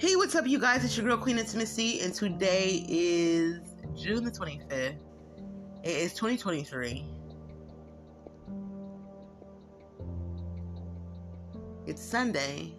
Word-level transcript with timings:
Hey, 0.00 0.16
what's 0.16 0.34
up, 0.34 0.46
you 0.46 0.58
guys? 0.58 0.82
It's 0.82 0.96
your 0.96 1.04
girl 1.04 1.18
Queen 1.18 1.38
Intimacy, 1.38 2.00
and 2.00 2.14
today 2.14 2.86
is 2.88 3.60
June 3.94 4.24
the 4.24 4.30
25th. 4.30 4.94
It 5.84 5.90
is 5.90 6.14
2023. 6.14 7.04
It's 11.86 12.02
Sunday. 12.02 12.72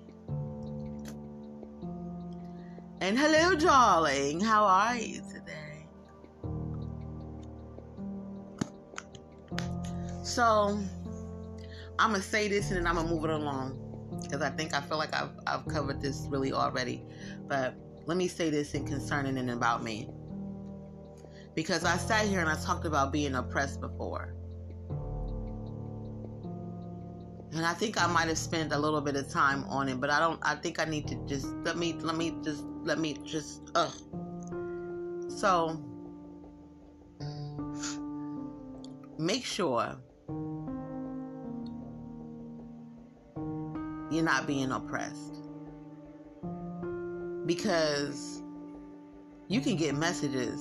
And 3.02 3.20
hello, 3.20 3.54
darling. 3.54 4.40
How 4.40 4.64
are 4.66 4.98
you 4.98 5.22
today? 5.32 5.86
So, 10.24 10.80
I'm 12.00 12.10
going 12.10 12.22
to 12.24 12.28
say 12.28 12.48
this 12.48 12.72
and 12.72 12.80
then 12.80 12.88
I'm 12.88 12.96
going 12.96 13.08
to 13.08 13.14
move 13.14 13.26
it 13.26 13.30
along 13.30 13.91
because 14.22 14.42
I 14.42 14.50
think 14.50 14.74
I 14.74 14.82
feel 14.82 14.98
like 14.98 15.14
I've, 15.14 15.32
I've 15.48 15.68
covered 15.68 16.02
this 16.02 16.28
really 16.30 16.54
already. 16.54 17.04
But 17.48 17.76
let 18.06 18.18
me 18.18 18.28
say 18.28 18.50
this 18.50 18.74
in 18.74 18.86
concerning 18.86 19.38
and 19.38 19.52
about 19.52 19.84
me. 19.84 20.10
Because 21.56 21.84
I 21.84 21.98
sat 21.98 22.26
here 22.26 22.40
and 22.40 22.50
I 22.50 22.56
talked 22.56 22.86
about 22.86 23.12
being 23.12 23.36
oppressed 23.36 23.82
before. 23.82 24.34
And 27.54 27.66
I 27.66 27.74
think 27.74 28.02
I 28.02 28.08
might 28.08 28.30
have 28.30 28.38
spent 28.38 28.72
a 28.72 28.78
little 28.78 29.02
bit 29.02 29.18
of 29.18 29.30
time 29.30 29.66
on 29.66 29.90
it, 29.90 30.00
but 30.00 30.10
I 30.10 30.20
don't 30.20 30.40
I 30.42 30.56
think 30.56 30.80
I 30.80 30.86
need 30.86 31.08
to 31.10 31.16
just 31.28 31.48
let 31.66 31.78
me 31.78 31.94
let 32.00 32.16
me 32.16 32.34
just 32.44 32.64
let 32.84 32.98
me 32.98 33.18
just 33.26 33.70
ugh. 33.76 33.92
So 35.28 35.84
make 39.18 39.44
sure 39.44 39.98
you're 44.12 44.24
not 44.24 44.46
being 44.46 44.72
oppressed. 44.72 45.38
Because 47.46 48.44
you 49.48 49.62
can 49.62 49.76
get 49.76 49.96
messages 49.96 50.60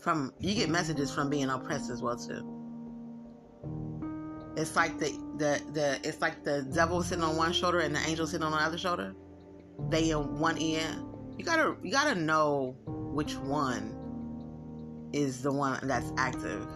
from 0.00 0.32
you 0.38 0.54
get 0.54 0.68
messages 0.68 1.12
from 1.12 1.30
being 1.30 1.50
oppressed 1.50 1.90
as 1.90 2.02
well 2.02 2.16
too. 2.16 2.54
It's 4.56 4.74
like 4.74 4.98
the 4.98 5.10
the 5.36 5.62
the 5.72 6.00
it's 6.02 6.20
like 6.20 6.44
the 6.44 6.62
devil 6.74 7.02
sitting 7.02 7.22
on 7.24 7.36
one 7.36 7.52
shoulder 7.52 7.80
and 7.80 7.94
the 7.94 8.00
angel 8.00 8.26
sitting 8.26 8.44
on 8.44 8.52
the 8.52 8.58
other 8.58 8.78
shoulder. 8.78 9.14
They 9.90 10.10
in 10.10 10.38
one 10.38 10.60
ear. 10.60 10.82
You 11.36 11.44
gotta 11.44 11.76
you 11.82 11.92
gotta 11.92 12.14
know 12.14 12.76
which 12.86 13.36
one 13.36 13.94
is 15.12 15.42
the 15.42 15.52
one 15.52 15.78
that's 15.82 16.12
active. 16.16 16.66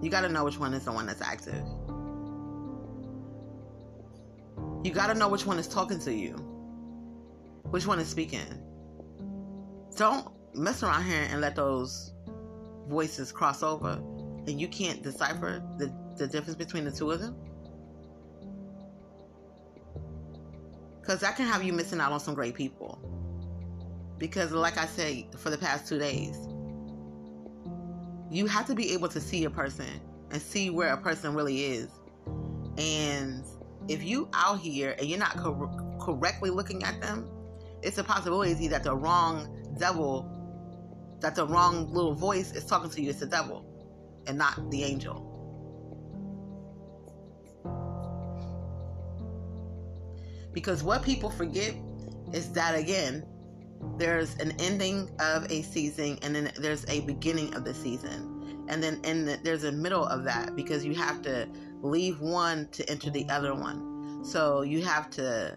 You 0.00 0.10
got 0.10 0.20
to 0.20 0.28
know 0.28 0.44
which 0.44 0.58
one 0.58 0.74
is 0.74 0.84
the 0.84 0.92
one 0.92 1.06
that's 1.06 1.22
active. 1.22 1.64
You 4.84 4.92
got 4.92 5.08
to 5.08 5.14
know 5.14 5.28
which 5.28 5.44
one 5.44 5.58
is 5.58 5.66
talking 5.66 5.98
to 6.00 6.14
you, 6.14 6.34
which 7.70 7.86
one 7.86 7.98
is 7.98 8.08
speaking. 8.08 8.46
Don't 9.96 10.28
mess 10.54 10.82
around 10.82 11.04
here 11.04 11.26
and 11.30 11.40
let 11.40 11.56
those 11.56 12.12
voices 12.88 13.32
cross 13.32 13.62
over 13.62 14.00
and 14.46 14.60
you 14.60 14.68
can't 14.68 15.02
decipher 15.02 15.62
the, 15.78 15.92
the 16.16 16.26
difference 16.26 16.56
between 16.56 16.84
the 16.84 16.92
two 16.92 17.10
of 17.10 17.20
them. 17.20 17.36
Because 21.00 21.20
that 21.20 21.36
can 21.36 21.46
have 21.46 21.62
you 21.62 21.72
missing 21.72 22.00
out 22.00 22.12
on 22.12 22.20
some 22.20 22.34
great 22.34 22.54
people. 22.54 22.98
Because, 24.18 24.52
like 24.52 24.78
I 24.78 24.86
said, 24.86 25.24
for 25.38 25.50
the 25.50 25.58
past 25.58 25.86
two 25.86 25.98
days, 25.98 26.47
you 28.30 28.46
have 28.46 28.66
to 28.66 28.74
be 28.74 28.92
able 28.92 29.08
to 29.08 29.20
see 29.20 29.44
a 29.44 29.50
person 29.50 30.00
and 30.30 30.40
see 30.40 30.70
where 30.70 30.92
a 30.92 30.96
person 30.96 31.34
really 31.34 31.64
is. 31.64 31.88
And 32.76 33.44
if 33.88 34.04
you 34.04 34.28
out 34.34 34.60
here 34.60 34.94
and 34.98 35.08
you're 35.08 35.18
not 35.18 35.36
cor- 35.36 35.96
correctly 36.00 36.50
looking 36.50 36.82
at 36.84 37.00
them, 37.00 37.28
it's 37.82 37.98
a 37.98 38.04
possibility 38.04 38.68
that 38.68 38.84
the 38.84 38.94
wrong 38.94 39.48
devil, 39.78 40.28
that 41.20 41.34
the 41.34 41.46
wrong 41.46 41.92
little 41.92 42.14
voice 42.14 42.52
is 42.52 42.64
talking 42.64 42.90
to 42.90 43.02
you. 43.02 43.10
It's 43.10 43.20
the 43.20 43.26
devil 43.26 43.64
and 44.26 44.36
not 44.36 44.70
the 44.70 44.84
angel. 44.84 45.24
Because 50.52 50.82
what 50.82 51.02
people 51.02 51.30
forget 51.30 51.74
is 52.32 52.52
that 52.52 52.74
again, 52.74 53.24
there's 53.96 54.34
an 54.36 54.52
ending 54.58 55.10
of 55.20 55.50
a 55.50 55.62
season 55.62 56.18
and 56.22 56.34
then 56.34 56.52
there's 56.58 56.84
a 56.88 57.00
beginning 57.00 57.54
of 57.54 57.64
the 57.64 57.74
season. 57.74 58.66
And 58.68 58.82
then 58.82 59.00
in 59.04 59.24
the, 59.24 59.38
there's 59.42 59.64
a 59.64 59.72
middle 59.72 60.04
of 60.04 60.24
that 60.24 60.54
because 60.54 60.84
you 60.84 60.94
have 60.94 61.22
to 61.22 61.48
leave 61.82 62.20
one 62.20 62.68
to 62.72 62.88
enter 62.90 63.10
the 63.10 63.28
other 63.28 63.54
one. 63.54 64.24
So 64.24 64.62
you 64.62 64.84
have 64.84 65.10
to 65.10 65.56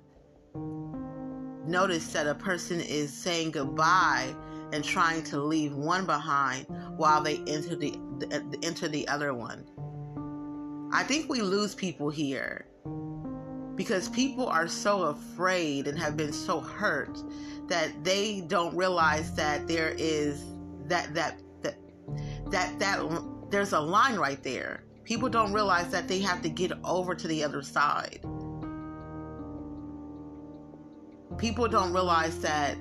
notice 1.66 2.14
that 2.14 2.28
a 2.28 2.36
person 2.36 2.80
is 2.80 3.12
saying 3.12 3.52
goodbye 3.52 4.34
and 4.74 4.84
trying 4.84 5.24
to 5.24 5.40
leave 5.40 5.74
one 5.74 6.06
behind 6.06 6.66
while 6.96 7.22
they 7.22 7.38
enter 7.48 7.76
the, 7.76 7.92
the 8.20 8.60
enter 8.64 8.88
the 8.88 9.08
other 9.08 9.34
one. 9.34 9.66
I 10.94 11.04
think 11.04 11.30
we 11.30 11.42
lose 11.42 11.76
people 11.76 12.10
here 12.10 12.66
because 13.76 14.10
people 14.10 14.48
are 14.48 14.68
so 14.68 15.04
afraid 15.04 15.88
and 15.88 15.98
have 15.98 16.18
been 16.18 16.34
so 16.34 16.60
hurt 16.60 17.18
that 17.68 18.04
they 18.04 18.42
don't 18.42 18.76
realize 18.76 19.34
that 19.36 19.68
there 19.68 19.96
is 19.98 20.44
that 20.88 21.14
that 21.14 21.40
that 21.62 21.76
that 22.50 22.80
that 22.80 23.24
there's 23.50 23.74
a 23.74 23.80
line 23.80 24.16
right 24.16 24.42
there. 24.44 24.84
People 25.04 25.30
don't 25.30 25.54
realize 25.54 25.90
that 25.90 26.08
they 26.08 26.20
have 26.20 26.42
to 26.42 26.50
get 26.50 26.72
over 26.84 27.16
to 27.16 27.28
the 27.28 27.44
other 27.44 27.62
side. 27.62 28.20
People 31.38 31.68
don't 31.68 31.94
realize 31.94 32.40
that 32.40 32.78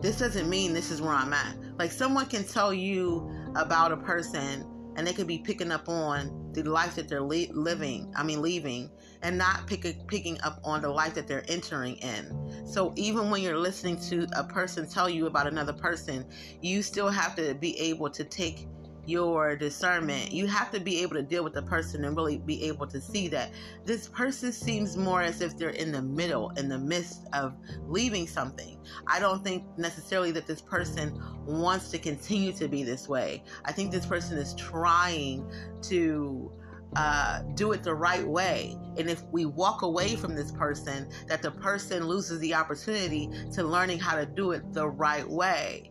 this 0.00 0.18
doesn't 0.18 0.48
mean 0.48 0.72
this 0.72 0.90
is 0.90 1.00
where 1.00 1.12
I'm 1.12 1.32
at. 1.32 1.56
Like 1.78 1.92
someone 1.92 2.26
can 2.26 2.44
tell 2.44 2.72
you 2.72 3.30
about 3.54 3.92
a 3.92 3.96
person 3.96 4.66
and 4.96 5.06
they 5.06 5.12
could 5.12 5.26
be 5.26 5.38
picking 5.38 5.72
up 5.72 5.88
on 5.88 6.50
the 6.52 6.62
life 6.64 6.96
that 6.96 7.08
they're 7.08 7.22
li- 7.22 7.50
living, 7.54 8.12
I 8.16 8.22
mean, 8.22 8.42
leaving, 8.42 8.90
and 9.22 9.38
not 9.38 9.66
pick 9.66 9.84
a, 9.84 9.94
picking 10.06 10.40
up 10.42 10.60
on 10.64 10.82
the 10.82 10.88
life 10.88 11.14
that 11.14 11.26
they're 11.26 11.44
entering 11.48 11.96
in. 11.96 12.66
So 12.66 12.92
even 12.96 13.30
when 13.30 13.42
you're 13.42 13.58
listening 13.58 13.98
to 14.08 14.26
a 14.36 14.44
person 14.44 14.88
tell 14.88 15.08
you 15.08 15.26
about 15.26 15.46
another 15.46 15.72
person, 15.72 16.24
you 16.60 16.82
still 16.82 17.08
have 17.08 17.34
to 17.36 17.54
be 17.54 17.78
able 17.78 18.10
to 18.10 18.24
take 18.24 18.66
your 19.04 19.56
discernment. 19.56 20.32
You 20.32 20.46
have 20.46 20.70
to 20.70 20.80
be 20.80 21.02
able 21.02 21.16
to 21.16 21.22
deal 21.22 21.42
with 21.42 21.54
the 21.54 21.62
person 21.62 22.04
and 22.04 22.16
really 22.16 22.38
be 22.38 22.62
able 22.64 22.86
to 22.86 23.00
see 23.00 23.28
that 23.28 23.50
this 23.84 24.06
person 24.06 24.52
seems 24.52 24.96
more 24.96 25.22
as 25.22 25.40
if 25.40 25.56
they're 25.58 25.70
in 25.70 25.90
the 25.90 26.02
middle, 26.02 26.50
in 26.50 26.68
the 26.68 26.78
midst 26.78 27.26
of 27.32 27.54
leaving 27.88 28.26
something. 28.26 28.78
I 29.06 29.18
don't 29.18 29.42
think 29.42 29.64
necessarily 29.76 30.30
that 30.32 30.46
this 30.46 30.60
person 30.60 31.20
wants 31.46 31.90
to 31.90 31.98
continue 31.98 32.52
to 32.52 32.68
be 32.68 32.84
this 32.84 33.08
way. 33.08 33.42
I 33.64 33.72
think 33.72 33.90
this 33.90 34.06
person 34.06 34.38
is 34.38 34.54
trying 34.54 35.50
to 35.82 36.52
uh, 36.96 37.42
do 37.54 37.72
it 37.72 37.82
the 37.82 37.94
right 37.94 38.26
way. 38.26 38.76
And 38.96 39.08
if 39.08 39.22
we 39.32 39.46
walk 39.46 39.82
away 39.82 40.16
from 40.16 40.34
this 40.34 40.52
person, 40.52 41.08
that 41.26 41.42
the 41.42 41.50
person 41.50 42.06
loses 42.06 42.38
the 42.40 42.54
opportunity 42.54 43.30
to 43.52 43.62
learning 43.62 43.98
how 43.98 44.16
to 44.16 44.26
do 44.26 44.52
it 44.52 44.72
the 44.72 44.88
right 44.88 45.28
way. 45.28 45.90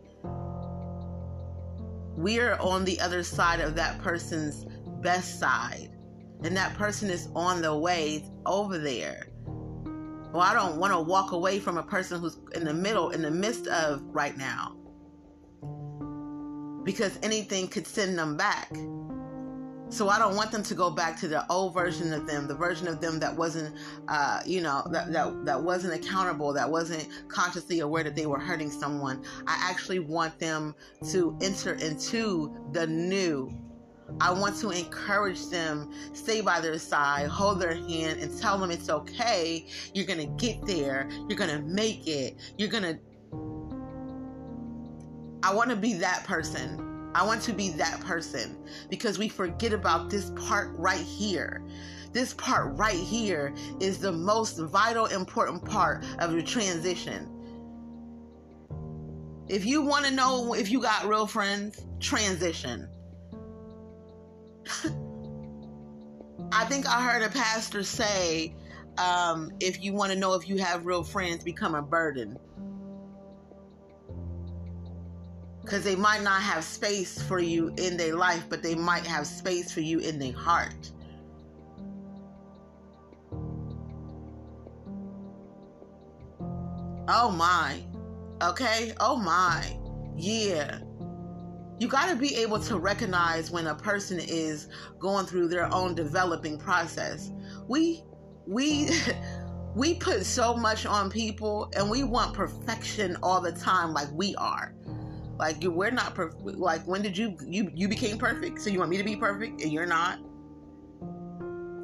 We're 2.16 2.56
on 2.56 2.86
the 2.86 3.00
other 3.00 3.24
side 3.24 3.62
of 3.62 3.76
that 3.76 4.00
person's 4.02 4.66
best 5.02 5.40
side, 5.40 5.90
and 6.44 6.56
that 6.56 6.76
person 6.76 7.10
is 7.10 7.30
on 7.36 7.62
the 7.62 7.76
way 7.76 8.30
over 8.46 8.78
there. 8.78 9.28
Well, 10.32 10.44
I 10.44 10.54
don't 10.54 10.78
want 10.78 10.94
to 10.94 11.00
walk 11.00 11.32
away 11.32 11.60
from 11.60 11.78
a 11.78 11.84
person 11.84 12.22
who's 12.22 12.38
in 12.54 12.64
the 12.64 12.74
middle, 12.74 13.10
in 13.10 13.22
the 13.22 13.32
midst 13.32 13.68
of 13.68 14.02
right 14.04 14.38
now, 14.38 14.78
because 16.84 17.18
anything 17.24 17.68
could 17.68 17.88
send 17.88 18.18
them 18.18 18.38
back. 18.38 18.72
So 19.92 20.08
I 20.08 20.18
don't 20.18 20.38
want 20.38 20.54
them 20.54 20.64
to 20.64 20.74
go 20.74 20.90
back 20.90 21.20
to 21.20 21.28
the 21.28 21.46
old 21.52 21.74
version 21.74 22.14
of 22.14 22.26
them, 22.26 22.48
the 22.48 22.56
version 22.56 22.88
of 22.88 23.02
them 23.02 23.20
that 23.20 23.36
wasn't, 23.36 23.76
uh, 24.08 24.40
you 24.46 24.62
know, 24.62 24.88
that, 24.90 25.12
that 25.12 25.46
that 25.46 25.62
wasn't 25.62 25.94
accountable, 25.94 26.54
that 26.54 26.70
wasn't 26.70 27.10
consciously 27.28 27.82
aware 27.82 28.02
that 28.02 28.16
they 28.16 28.26
were 28.26 28.40
hurting 28.40 28.72
someone. 28.72 29.22
I 29.48 29.58
actually 29.70 30.00
want 30.00 30.40
them 30.40 30.76
to 31.12 31.38
enter 31.42 31.74
into 31.74 32.56
the 32.72 32.88
new. 32.88 33.54
I 34.22 34.32
want 34.32 34.58
to 34.60 34.70
encourage 34.70 35.48
them, 35.48 35.92
stay 36.14 36.40
by 36.40 36.62
their 36.62 36.78
side, 36.78 37.28
hold 37.28 37.60
their 37.60 37.76
hand, 37.76 38.22
and 38.22 38.40
tell 38.40 38.58
them 38.58 38.72
it's 38.72 38.90
okay. 38.90 39.68
You're 39.94 40.06
gonna 40.06 40.26
get 40.26 40.66
there. 40.66 41.10
You're 41.28 41.38
gonna 41.38 41.64
make 41.64 42.08
it. 42.08 42.38
You're 42.58 42.70
gonna. 42.70 42.98
I 45.44 45.54
want 45.54 45.70
to 45.70 45.76
be 45.76 45.94
that 45.96 46.24
person 46.24 46.91
I 47.14 47.26
want 47.26 47.42
to 47.44 47.54
be 47.54 47.70
that 47.72 48.00
person 48.02 48.58
because 48.90 49.20
we 49.20 49.28
forget 49.30 49.74
about 49.74 50.10
this 50.10 50.32
part 50.32 50.72
right 50.78 51.00
here. 51.00 51.64
This 52.14 52.34
part 52.34 52.78
right 52.78 52.96
here 52.96 53.54
is 53.80 54.00
the 54.00 54.12
most 54.12 54.58
vital, 54.60 55.06
important 55.08 55.64
part 55.64 56.04
of 56.20 56.34
the 56.34 56.44
transition. 56.44 57.28
If 59.48 59.66
you 59.66 59.82
want 59.82 60.06
to 60.06 60.12
know 60.12 60.54
if 60.54 60.70
you 60.72 60.82
got 60.82 61.06
real 61.06 61.28
friends, 61.28 61.86
transition. 62.00 62.88
I 66.54 66.66
think 66.66 66.86
I 66.88 67.02
heard 67.02 67.24
a 67.24 67.30
pastor 67.30 67.84
say 67.84 68.54
um, 68.98 69.52
if 69.60 69.82
you 69.82 69.94
want 69.94 70.12
to 70.12 70.18
know 70.18 70.34
if 70.34 70.48
you 70.48 70.58
have 70.58 70.86
real 70.86 71.04
friends, 71.04 71.44
become 71.44 71.76
a 71.76 71.82
burden. 71.82 72.38
Because 75.62 75.84
they 75.84 75.96
might 75.96 76.24
not 76.24 76.42
have 76.42 76.64
space 76.64 77.22
for 77.22 77.40
you 77.40 77.74
in 77.78 77.98
their 77.98 78.16
life, 78.16 78.46
but 78.50 78.64
they 78.64 78.76
might 78.76 79.06
have 79.06 79.28
space 79.28 79.72
for 79.72 79.82
you 79.82 80.00
in 80.00 80.18
their 80.18 80.34
heart. 80.34 80.92
Oh 87.08 87.30
my. 87.30 87.84
Okay? 88.42 88.94
Oh 89.00 89.18
my. 89.18 89.78
Yeah. 90.16 90.80
You 91.80 91.88
got 91.88 92.10
to 92.10 92.16
be 92.16 92.36
able 92.36 92.60
to 92.60 92.78
recognize 92.78 93.52
when 93.52 93.68
a 93.68 93.76
person 93.76 94.20
is 94.20 94.70
going 95.00 95.26
through 95.26 95.48
their 95.50 95.72
own 95.74 95.96
developing 95.96 96.58
process. 96.58 97.32
We 97.68 98.04
we 98.48 98.92
we 99.76 99.96
put 99.96 100.26
so 100.26 100.56
much 100.56 100.86
on 100.86 101.10
people 101.10 101.72
and 101.76 101.90
we 101.90 102.04
want 102.04 102.34
perfection 102.34 103.18
all 103.24 103.42
the 103.42 103.52
time 103.52 103.94
like 103.94 104.10
we 104.14 104.36
are. 104.36 104.74
Like 105.42 105.58
we're 105.64 105.90
not 105.90 106.14
perfect. 106.14 106.44
Like 106.44 106.86
when 106.86 107.02
did 107.02 107.18
you 107.18 107.36
you 107.44 107.72
you 107.74 107.88
became 107.88 108.20
perfect? 108.20 108.62
So 108.62 108.70
you 108.70 108.78
want 108.78 108.92
me 108.92 108.98
to 108.98 109.04
be 109.04 109.16
perfect 109.16 109.64
and 109.64 109.72
you're 109.72 109.88
not? 109.88 110.20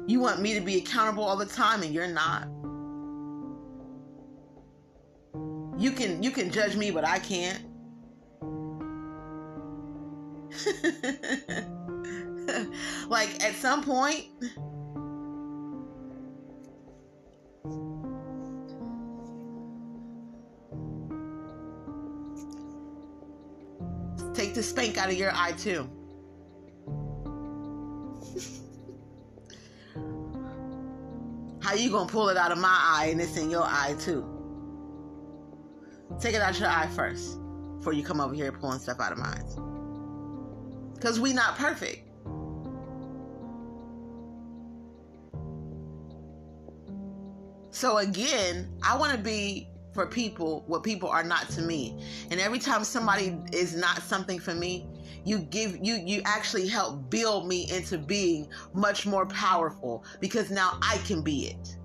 You 0.06 0.20
want 0.20 0.40
me 0.40 0.54
to 0.54 0.60
be 0.60 0.78
accountable 0.78 1.24
all 1.24 1.36
the 1.36 1.44
time 1.44 1.82
and 1.82 1.92
you're 1.92 2.06
not? 2.06 2.44
You 5.76 5.90
can 5.90 6.22
you 6.22 6.30
can 6.30 6.52
judge 6.52 6.76
me, 6.76 6.92
but 6.92 7.04
I 7.04 7.18
can't. 7.18 7.64
like 13.08 13.42
at 13.42 13.56
some 13.56 13.82
point 13.82 14.26
take 24.34 24.54
the 24.54 24.62
spank 24.62 24.98
out 24.98 25.08
of 25.08 25.16
your 25.16 25.32
eye 25.34 25.52
too. 25.52 25.88
How 31.62 31.74
you 31.74 31.90
gonna 31.90 32.08
pull 32.08 32.28
it 32.28 32.36
out 32.36 32.52
of 32.52 32.58
my 32.58 32.68
eye 32.70 33.08
and 33.10 33.20
it's 33.20 33.36
in 33.36 33.50
your 33.50 33.64
eye 33.64 33.96
too? 33.98 34.24
Take 36.20 36.34
it 36.34 36.42
out 36.42 36.54
of 36.54 36.60
your 36.60 36.70
eye 36.70 36.88
first 36.88 37.38
before 37.76 37.92
you 37.92 38.02
come 38.02 38.20
over 38.20 38.34
here 38.34 38.50
pulling 38.52 38.78
stuff 38.78 39.00
out 39.00 39.12
of 39.12 39.18
mine. 39.18 39.44
Because 40.94 41.20
we 41.20 41.32
not 41.32 41.56
perfect. 41.56 42.04
So 47.70 47.98
again, 47.98 48.68
I 48.82 48.96
want 48.96 49.12
to 49.12 49.18
be 49.18 49.68
for 49.98 50.06
people 50.06 50.62
what 50.68 50.84
people 50.84 51.08
are 51.08 51.24
not 51.24 51.48
to 51.48 51.60
me. 51.60 51.92
And 52.30 52.38
every 52.38 52.60
time 52.60 52.84
somebody 52.84 53.36
is 53.52 53.74
not 53.74 54.00
something 54.00 54.38
for 54.38 54.54
me, 54.54 54.86
you 55.24 55.40
give 55.40 55.76
you 55.82 55.94
you 55.94 56.22
actually 56.24 56.68
help 56.68 57.10
build 57.10 57.48
me 57.48 57.68
into 57.68 57.98
being 57.98 58.46
much 58.74 59.06
more 59.06 59.26
powerful 59.26 60.04
because 60.20 60.52
now 60.52 60.78
I 60.82 60.98
can 60.98 61.20
be 61.22 61.48
it. 61.48 61.76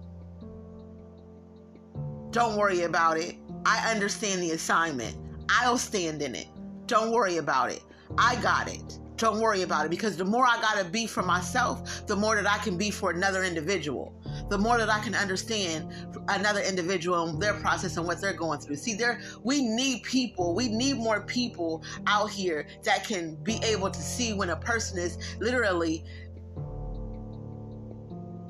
Don't 2.30 2.56
worry 2.56 2.84
about 2.84 3.18
it. 3.18 3.36
I 3.66 3.92
understand 3.92 4.44
the 4.44 4.52
assignment. 4.52 5.18
I'll 5.50 5.80
stand 5.80 6.22
in 6.22 6.36
it. 6.36 6.50
Don't 6.86 7.12
worry 7.12 7.38
about 7.38 7.72
it. 7.72 7.82
I 8.16 8.36
got 8.44 8.72
it. 8.72 9.00
Don't 9.18 9.40
worry 9.40 9.64
about 9.64 9.88
it 9.88 9.90
because 9.90 10.18
the 10.18 10.26
more 10.26 10.46
I 10.46 10.62
got 10.62 10.78
to 10.78 10.86
be 10.86 11.08
for 11.08 11.24
myself, 11.24 12.06
the 12.06 12.16
more 12.16 12.36
that 12.36 12.48
I 12.48 12.60
can 12.60 12.78
be 12.78 12.92
for 12.92 13.10
another 13.10 13.44
individual. 13.44 14.14
The 14.50 14.58
more 14.58 14.78
that 14.78 14.90
I 14.90 15.00
can 15.00 15.16
understand 15.16 15.92
another 16.28 16.62
individual 16.62 17.28
and 17.28 17.42
their 17.42 17.54
process 17.56 17.98
and 17.98 18.06
what 18.06 18.22
they're 18.22 18.34
going 18.34 18.60
through. 18.60 18.76
See, 18.76 18.94
there 18.94 19.22
we 19.44 19.64
need 19.64 20.04
people. 20.04 20.54
We 20.54 20.68
need 20.68 20.98
more 20.98 21.22
people 21.22 21.84
out 22.08 22.30
here 22.30 22.68
that 22.84 23.06
can 23.06 23.36
be 23.44 23.60
able 23.64 23.90
to 23.90 24.02
see 24.02 24.34
when 24.34 24.50
a 24.50 24.56
person 24.56 25.00
is 25.00 25.18
literally 25.40 26.04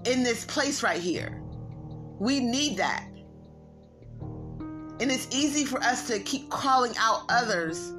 in 0.05 0.23
this 0.23 0.45
place 0.45 0.83
right 0.83 0.99
here. 0.99 1.41
We 2.19 2.39
need 2.39 2.77
that. 2.77 3.07
And 4.99 5.11
it's 5.11 5.27
easy 5.31 5.65
for 5.65 5.81
us 5.81 6.07
to 6.07 6.19
keep 6.19 6.49
calling 6.49 6.93
out 6.97 7.25
others 7.29 7.89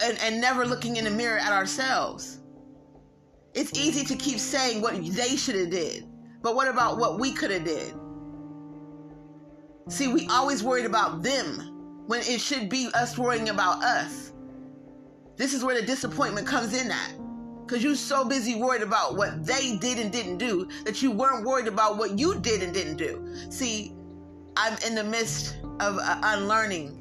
and, 0.00 0.18
and 0.20 0.40
never 0.40 0.66
looking 0.66 0.96
in 0.96 1.04
the 1.04 1.10
mirror 1.10 1.38
at 1.38 1.52
ourselves. 1.52 2.40
It's 3.54 3.76
easy 3.78 4.04
to 4.04 4.16
keep 4.16 4.38
saying 4.38 4.80
what 4.80 4.94
they 5.14 5.36
should 5.36 5.56
have 5.56 5.70
did. 5.70 6.06
But 6.42 6.54
what 6.54 6.68
about 6.68 6.98
what 6.98 7.18
we 7.18 7.32
could 7.32 7.50
have 7.50 7.64
did? 7.64 7.94
See, 9.88 10.08
we 10.08 10.26
always 10.28 10.62
worried 10.62 10.86
about 10.86 11.22
them 11.22 12.04
when 12.06 12.20
it 12.20 12.40
should 12.40 12.68
be 12.68 12.90
us 12.94 13.18
worrying 13.18 13.48
about 13.48 13.82
us. 13.82 14.32
This 15.36 15.54
is 15.54 15.64
where 15.64 15.74
the 15.78 15.86
disappointment 15.86 16.46
comes 16.46 16.80
in 16.80 16.90
at. 16.90 17.14
Because 17.66 17.84
you're 17.84 17.94
so 17.94 18.24
busy 18.24 18.56
worried 18.56 18.82
about 18.82 19.16
what 19.16 19.46
they 19.46 19.76
did 19.76 19.98
and 19.98 20.10
didn't 20.10 20.38
do 20.38 20.68
that 20.84 21.02
you 21.02 21.10
weren't 21.10 21.46
worried 21.46 21.68
about 21.68 21.98
what 21.98 22.18
you 22.18 22.40
did 22.40 22.62
and 22.62 22.74
didn't 22.74 22.96
do. 22.96 23.34
See, 23.48 23.94
I'm 24.56 24.76
in 24.86 24.94
the 24.94 25.04
midst 25.04 25.56
of 25.78 25.98
uh, 25.98 26.20
unlearning 26.22 27.00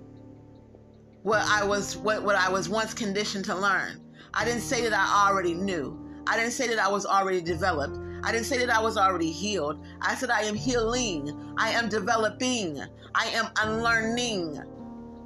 what 1.23 1.41
I 1.41 1.63
was 1.63 1.97
what, 1.97 2.23
what 2.23 2.35
I 2.35 2.49
was 2.49 2.69
once 2.69 2.93
conditioned 2.93 3.45
to 3.45 3.55
learn. 3.55 3.99
I 4.33 4.45
didn't 4.45 4.61
say 4.61 4.81
that 4.81 4.93
I 4.93 5.27
already 5.27 5.53
knew. 5.53 5.99
I 6.27 6.37
didn't 6.37 6.51
say 6.51 6.67
that 6.67 6.79
I 6.79 6.87
was 6.87 7.05
already 7.05 7.41
developed. 7.41 7.97
I 8.23 8.31
didn't 8.31 8.45
say 8.45 8.57
that 8.57 8.69
I 8.69 8.79
was 8.79 8.97
already 8.97 9.31
healed. 9.31 9.83
I 10.01 10.15
said 10.15 10.29
I 10.29 10.41
am 10.41 10.55
healing. 10.55 11.55
I 11.57 11.71
am 11.71 11.89
developing. 11.89 12.81
I 13.15 13.25
am 13.27 13.47
unlearning. 13.61 14.61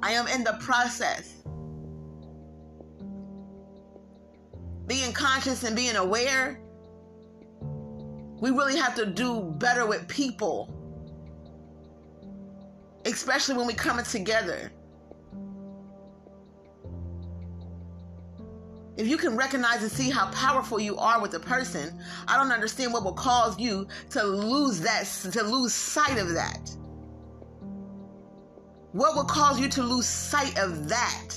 I 0.02 0.12
am 0.12 0.26
in 0.28 0.44
the 0.44 0.56
process. 0.60 1.42
Being 4.86 5.12
conscious 5.12 5.64
and 5.64 5.74
being 5.74 5.96
aware, 5.96 6.60
we 8.40 8.50
really 8.50 8.76
have 8.76 8.94
to 8.96 9.06
do 9.06 9.54
better 9.58 9.86
with 9.86 10.06
people 10.08 10.74
especially 13.06 13.56
when 13.56 13.66
we 13.66 13.74
coming 13.74 14.04
together. 14.04 14.72
If 18.96 19.08
you 19.08 19.16
can 19.16 19.36
recognize 19.36 19.82
and 19.82 19.90
see 19.90 20.08
how 20.08 20.30
powerful 20.30 20.78
you 20.78 20.96
are 20.96 21.20
with 21.20 21.34
a 21.34 21.40
person, 21.40 21.98
I 22.28 22.36
don't 22.36 22.52
understand 22.52 22.92
what 22.92 23.04
will 23.04 23.12
cause 23.12 23.58
you 23.58 23.88
to 24.10 24.22
lose 24.22 24.80
that, 24.80 25.06
to 25.32 25.42
lose 25.42 25.74
sight 25.74 26.18
of 26.18 26.32
that. 26.34 26.70
What 28.92 29.16
will 29.16 29.24
cause 29.24 29.58
you 29.58 29.68
to 29.70 29.82
lose 29.82 30.06
sight 30.06 30.56
of 30.58 30.88
that? 30.88 31.30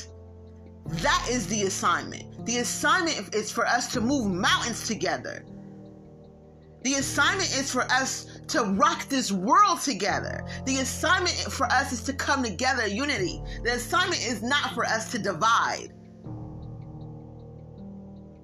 That 0.86 1.28
is 1.30 1.48
the 1.48 1.64
assignment. 1.64 2.46
The 2.46 2.60
assignment 2.60 3.34
is 3.34 3.52
for 3.52 3.66
us 3.66 3.92
to 3.94 4.02
move 4.02 4.32
mountains 4.32 4.88
together. 4.88 5.44
The 6.84 6.94
assignment 6.94 7.50
is 7.58 7.72
for 7.72 7.82
us 7.92 8.40
to 8.50 8.64
rock 8.64 9.10
this 9.10 9.32
world 9.32 9.82
together. 9.82 10.46
The 10.66 10.78
assignment 10.78 11.36
for 11.36 11.66
us 11.66 11.92
is 11.92 12.04
to 12.04 12.14
come 12.14 12.44
together, 12.44 12.86
unity. 12.86 13.42
The 13.64 13.74
assignment 13.74 14.22
is 14.22 14.44
not 14.44 14.76
for 14.76 14.86
us 14.86 15.12
to 15.12 15.20
divide. 15.20 15.92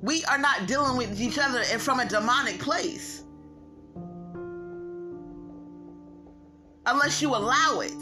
We 0.04 0.26
are 0.26 0.38
not 0.38 0.68
dealing 0.68 0.98
with 0.98 1.22
each 1.22 1.40
other 1.40 1.64
from 1.80 2.02
a 2.02 2.06
demonic 2.06 2.60
place. 2.60 3.24
Unless 6.86 7.22
you 7.22 7.30
allow 7.30 7.80
it. 7.80 7.94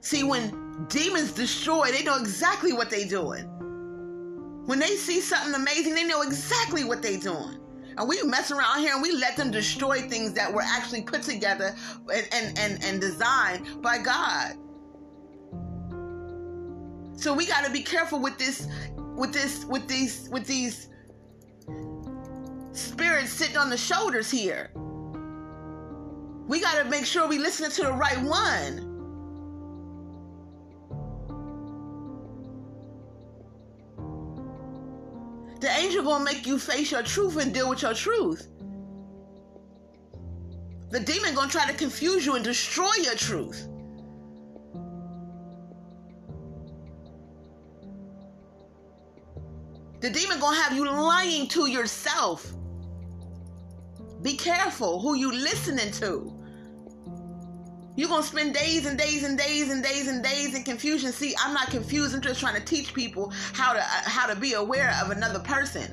See, 0.00 0.24
when 0.24 0.86
demons 0.88 1.30
destroy, 1.30 1.92
they 1.92 2.02
know 2.02 2.16
exactly 2.16 2.72
what 2.72 2.90
they're 2.90 3.06
doing. 3.06 3.44
When 4.66 4.80
they 4.80 4.96
see 4.96 5.20
something 5.20 5.54
amazing, 5.54 5.94
they 5.94 6.02
know 6.02 6.22
exactly 6.22 6.82
what 6.82 7.00
they're 7.00 7.20
doing. 7.20 7.60
And 7.96 8.08
we 8.08 8.20
mess 8.24 8.50
around 8.50 8.80
here 8.80 8.94
and 8.94 9.02
we 9.02 9.12
let 9.12 9.36
them 9.36 9.52
destroy 9.52 10.00
things 10.00 10.32
that 10.32 10.52
were 10.52 10.64
actually 10.64 11.02
put 11.02 11.22
together 11.22 11.76
and, 12.12 12.28
and, 12.32 12.58
and, 12.58 12.82
and 12.82 13.00
designed 13.00 13.80
by 13.82 13.98
God. 13.98 14.56
So 17.18 17.34
we 17.34 17.46
got 17.46 17.64
to 17.64 17.72
be 17.72 17.82
careful 17.82 18.20
with 18.20 18.38
this, 18.38 18.68
with 19.16 19.32
this, 19.32 19.64
with 19.64 19.88
these, 19.88 20.28
with 20.30 20.46
these 20.46 20.88
spirits 22.70 23.32
sitting 23.32 23.56
on 23.56 23.70
the 23.70 23.76
shoulders 23.76 24.30
here. 24.30 24.70
We 26.46 26.60
got 26.60 26.80
to 26.80 26.84
make 26.88 27.04
sure 27.04 27.26
we 27.26 27.38
listen 27.38 27.72
to 27.72 27.82
the 27.82 27.92
right 27.92 28.22
one. 28.22 28.84
The 35.60 35.70
angel 35.70 36.04
gonna 36.04 36.24
make 36.24 36.46
you 36.46 36.56
face 36.56 36.92
your 36.92 37.02
truth 37.02 37.36
and 37.36 37.52
deal 37.52 37.68
with 37.68 37.82
your 37.82 37.94
truth. 37.94 38.46
The 40.90 41.00
demon 41.00 41.34
gonna 41.34 41.50
try 41.50 41.66
to 41.66 41.76
confuse 41.76 42.24
you 42.24 42.36
and 42.36 42.44
destroy 42.44 42.92
your 43.02 43.16
truth. 43.16 43.66
The 50.38 50.42
gonna 50.42 50.56
have 50.56 50.72
you 50.72 50.88
lying 50.88 51.48
to 51.48 51.66
yourself. 51.66 52.52
Be 54.22 54.36
careful 54.36 55.00
who 55.00 55.16
you 55.16 55.32
listening 55.32 55.90
to. 55.94 56.32
You're 57.96 58.08
gonna 58.08 58.22
spend 58.22 58.54
days 58.54 58.86
and 58.86 58.96
days 58.96 59.24
and 59.24 59.36
days 59.36 59.68
and 59.68 59.82
days 59.82 60.06
and 60.06 60.22
days 60.22 60.54
in 60.54 60.62
confusion. 60.62 61.10
See, 61.10 61.34
I'm 61.44 61.52
not 61.54 61.70
confused. 61.70 62.14
I'm 62.14 62.20
just 62.20 62.38
trying 62.38 62.54
to 62.54 62.64
teach 62.64 62.94
people 62.94 63.32
how 63.52 63.72
to 63.72 63.80
uh, 63.80 63.82
how 63.82 64.32
to 64.32 64.36
be 64.36 64.52
aware 64.52 64.96
of 65.02 65.10
another 65.10 65.40
person. 65.40 65.90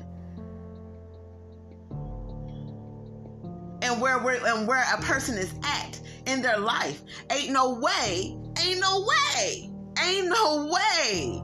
And 3.82 4.00
where 4.00 4.20
where 4.20 4.46
and 4.46 4.68
where 4.68 4.84
a 4.94 5.02
person 5.02 5.36
is 5.36 5.52
at 5.64 6.00
in 6.26 6.40
their 6.40 6.58
life. 6.58 7.02
Ain't 7.32 7.50
no 7.50 7.80
way. 7.80 8.38
Ain't 8.64 8.78
no 8.78 9.04
way. 9.08 9.72
Ain't 9.98 10.28
no 10.28 10.70
way 10.72 11.42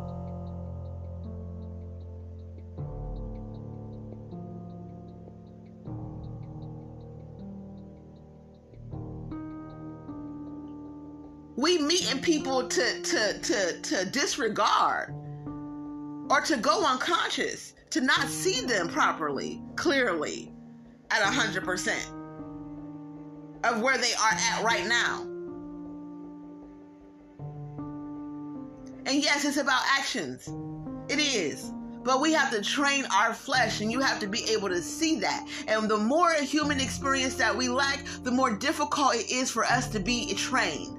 we 11.63 11.79
meeting 11.79 12.21
people 12.21 12.67
to 12.67 13.03
to 13.03 13.39
to 13.39 13.81
to 13.83 14.05
disregard 14.07 15.15
or 16.29 16.41
to 16.41 16.57
go 16.57 16.85
unconscious 16.85 17.75
to 17.91 18.01
not 18.01 18.27
see 18.27 18.67
them 18.67 18.89
properly 18.89 19.63
clearly 19.77 20.53
at 21.11 21.23
100% 21.23 21.95
of 23.65 23.81
where 23.81 23.97
they 23.97 24.13
are 24.15 24.33
at 24.33 24.65
right 24.65 24.87
now. 24.89 25.23
And 29.07 29.23
yes 29.23 29.45
it's 29.45 29.57
about 29.57 29.83
actions. 29.89 30.49
It 31.09 31.21
is. 31.21 31.71
But 32.03 32.21
we 32.21 32.33
have 32.33 32.51
to 32.51 32.61
train 32.61 33.05
our 33.15 33.33
flesh 33.33 33.81
and 33.81 33.93
you 33.93 34.01
have 34.01 34.19
to 34.19 34.27
be 34.27 34.43
able 34.51 34.69
to 34.69 34.83
see 34.83 35.21
that. 35.21 35.47
And 35.69 35.89
the 35.89 35.99
more 35.99 36.33
human 36.33 36.81
experience 36.81 37.37
that 37.37 37.57
we 37.57 37.69
lack 37.69 38.05
the 38.25 38.33
more 38.33 38.51
difficult 38.57 39.15
it 39.15 39.31
is 39.31 39.49
for 39.49 39.65
us 39.65 39.87
to 39.91 40.01
be 40.01 40.35
trained 40.35 40.99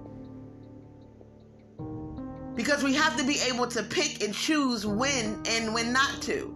because 2.63 2.81
we 2.81 2.93
have 2.93 3.17
to 3.17 3.25
be 3.25 3.37
able 3.41 3.67
to 3.67 3.83
pick 3.83 4.23
and 4.23 4.33
choose 4.33 4.85
when 4.85 5.37
and 5.45 5.73
when 5.73 5.91
not 5.91 6.21
to. 6.21 6.55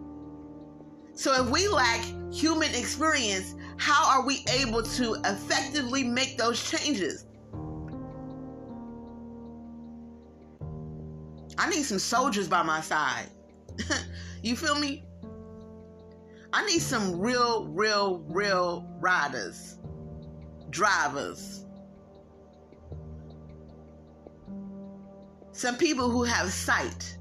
So 1.14 1.44
if 1.44 1.50
we 1.50 1.68
lack 1.68 2.02
human 2.32 2.74
experience, 2.74 3.56
how 3.76 4.10
are 4.10 4.26
we 4.26 4.46
able 4.62 4.82
to 4.84 5.16
effectively 5.26 6.06
make 6.06 6.38
those 6.38 6.64
changes? 6.72 7.26
I 11.58 11.70
need 11.70 11.84
some 11.84 12.00
soldiers 12.00 12.48
by 12.48 12.64
my 12.64 12.80
side. 12.80 13.26
you 14.42 14.56
feel 14.56 14.76
me? 14.76 15.04
I 16.54 16.66
need 16.68 16.82
some 16.82 17.20
real, 17.20 17.68
real, 17.68 18.24
real 18.30 18.88
riders, 19.02 19.78
drivers, 20.70 21.66
some 25.58 25.76
people 25.76 26.10
who 26.10 26.24
have 26.24 26.52
sight. 26.54 27.18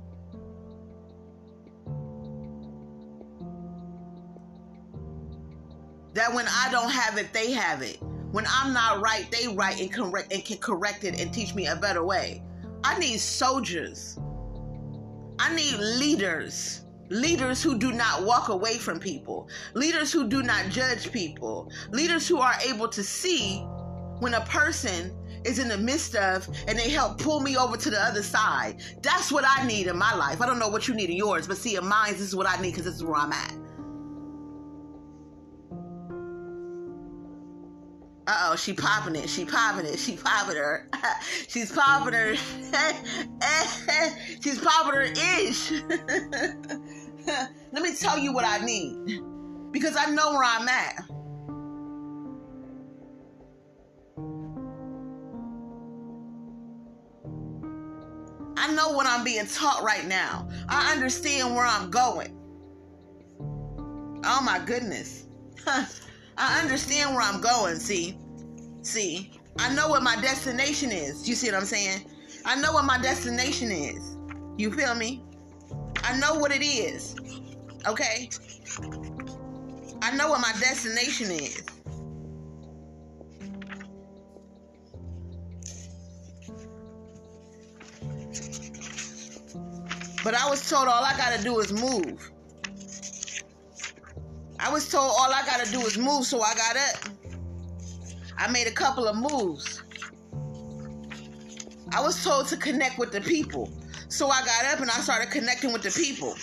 That 6.12 6.35
when 6.35 6.47
I 6.47 6.69
don't 6.71 6.90
have 6.90 7.16
it, 7.16 7.33
they 7.33 7.52
have 7.52 7.81
it. 7.81 7.99
When 8.33 8.45
I'm 8.49 8.75
not 8.75 9.00
right, 9.00 9.26
they 9.31 9.49
right 9.49 9.81
and 9.81 9.90
correct 9.93 10.33
and 10.33 10.45
can 10.45 10.59
correct 10.59 11.05
it 11.05 11.19
and 11.19 11.33
teach 11.33 11.55
me 11.55 11.66
a 11.66 11.76
better 11.76 12.05
way. 12.05 12.43
I 12.85 12.99
need 12.99 13.21
soldiers. 13.21 14.19
I 15.38 15.55
need 15.55 15.78
leaders. 15.78 16.83
Leaders 17.09 17.62
who 17.62 17.78
do 17.78 17.93
not 17.93 18.25
walk 18.25 18.49
away 18.49 18.76
from 18.76 19.00
people. 19.00 19.49
Leaders 19.73 20.12
who 20.12 20.28
do 20.28 20.43
not 20.43 20.69
judge 20.69 21.11
people. 21.11 21.71
Leaders 21.90 22.28
who 22.28 22.38
are 22.38 22.55
able 22.66 22.88
to 22.88 23.02
see 23.02 23.61
when 24.19 24.35
a 24.35 24.40
person 24.43 25.16
is 25.46 25.58
in 25.58 25.68
the 25.68 25.78
midst 25.78 26.16
of 26.16 26.48
and 26.66 26.78
they 26.78 26.90
help 26.90 27.18
pull 27.18 27.40
me 27.40 27.56
over 27.56 27.76
to 27.76 27.90
the 27.90 28.02
other 28.02 28.22
side. 28.22 28.80
That's 29.02 29.30
what 29.30 29.44
I 29.46 29.66
need 29.66 29.86
in 29.86 29.96
my 29.96 30.14
life. 30.14 30.42
I 30.42 30.46
don't 30.46 30.58
know 30.58 30.68
what 30.68 30.88
you 30.88 30.94
need 30.94 31.10
in 31.10 31.16
yours, 31.16 31.46
but 31.46 31.56
see, 31.56 31.76
in 31.76 31.86
mine, 31.86 32.12
this 32.12 32.20
is 32.20 32.36
what 32.36 32.48
I 32.48 32.60
need 32.60 32.70
because 32.70 32.84
this 32.84 32.96
is 32.96 33.04
where 33.04 33.16
I'm 33.16 33.32
at. 33.32 33.54
Uh 38.28 38.50
oh, 38.50 38.56
she 38.56 38.72
popping 38.72 39.14
it. 39.14 39.30
She 39.30 39.44
popping 39.44 39.86
it. 39.86 40.00
She 40.00 40.16
popping 40.16 40.56
her. 40.56 40.88
She's 41.48 41.70
popping 41.70 42.12
her. 42.12 42.34
She's 44.42 44.58
popping 44.58 44.94
her 44.94 45.02
ish. 45.02 45.70
Let 47.72 47.82
me 47.82 47.94
tell 47.94 48.18
you 48.18 48.32
what 48.32 48.44
I 48.44 48.64
need 48.64 49.20
because 49.70 49.96
I 49.96 50.06
know 50.06 50.32
where 50.32 50.44
I'm 50.44 50.68
at. 50.68 51.04
I 58.56 58.72
know 58.72 58.90
what 58.90 59.06
I'm 59.06 59.25
being 59.25 59.46
taught 59.46 59.82
right 59.82 60.06
now. 60.06 60.48
I 60.68 60.92
understand 60.92 61.54
where 61.54 61.66
I'm 61.66 61.90
going. 61.90 62.32
Oh 64.25 64.40
my 64.42 64.60
goodness. 64.64 65.26
I 66.38 66.60
understand 66.60 67.14
where 67.14 67.22
I'm 67.22 67.40
going, 67.40 67.76
see? 67.76 68.18
See, 68.82 69.30
I 69.58 69.72
know 69.75 69.88
what 69.88 70.02
my 70.02 70.20
destination 70.20 70.92
is. 70.92 71.28
You 71.28 71.34
see 71.34 71.48
what 71.48 71.56
I'm 71.56 71.64
saying? 71.64 72.10
I 72.44 72.60
know 72.60 72.72
what 72.72 72.84
my 72.84 72.98
destination 72.98 73.70
is. 73.70 74.16
You 74.56 74.70
feel 74.72 74.94
me? 74.94 75.22
I 76.04 76.18
know 76.18 76.34
what 76.34 76.52
it 76.52 76.64
is. 76.64 77.16
Okay? 77.86 78.30
I 80.02 80.14
know 80.16 80.28
what 80.28 80.40
my 80.40 80.52
destination 80.60 81.30
is. 81.30 81.64
But 90.26 90.35
I 90.35 90.50
was 90.50 90.68
told 90.68 90.88
all 90.88 91.04
I 91.04 91.16
gotta 91.16 91.40
do 91.40 91.61
is 91.61 91.73
move. 91.73 92.33
I 94.59 94.73
was 94.73 94.90
told 94.90 95.12
all 95.16 95.33
I 95.33 95.45
gotta 95.47 95.71
do 95.71 95.80
is 95.83 95.97
move, 95.97 96.25
so 96.26 96.42
I 96.42 96.52
got 96.52 96.76
up. 96.76 96.97
I 98.37 98.49
made 98.49 98.66
a 98.66 98.73
couple 98.73 99.06
of 99.06 99.14
moves. 99.14 99.85
I 101.92 102.00
was 102.00 102.25
told 102.25 102.49
to 102.49 102.56
connect 102.56 102.99
with 102.99 103.12
the 103.12 103.21
people. 103.21 103.71
So 104.09 104.26
I 104.26 104.45
got 104.45 104.64
up 104.64 104.80
and 104.80 104.90
I 104.90 104.95
started 104.95 105.30
connecting 105.30 105.73
with 105.73 105.83
the 105.83 105.92
people. 105.92 106.35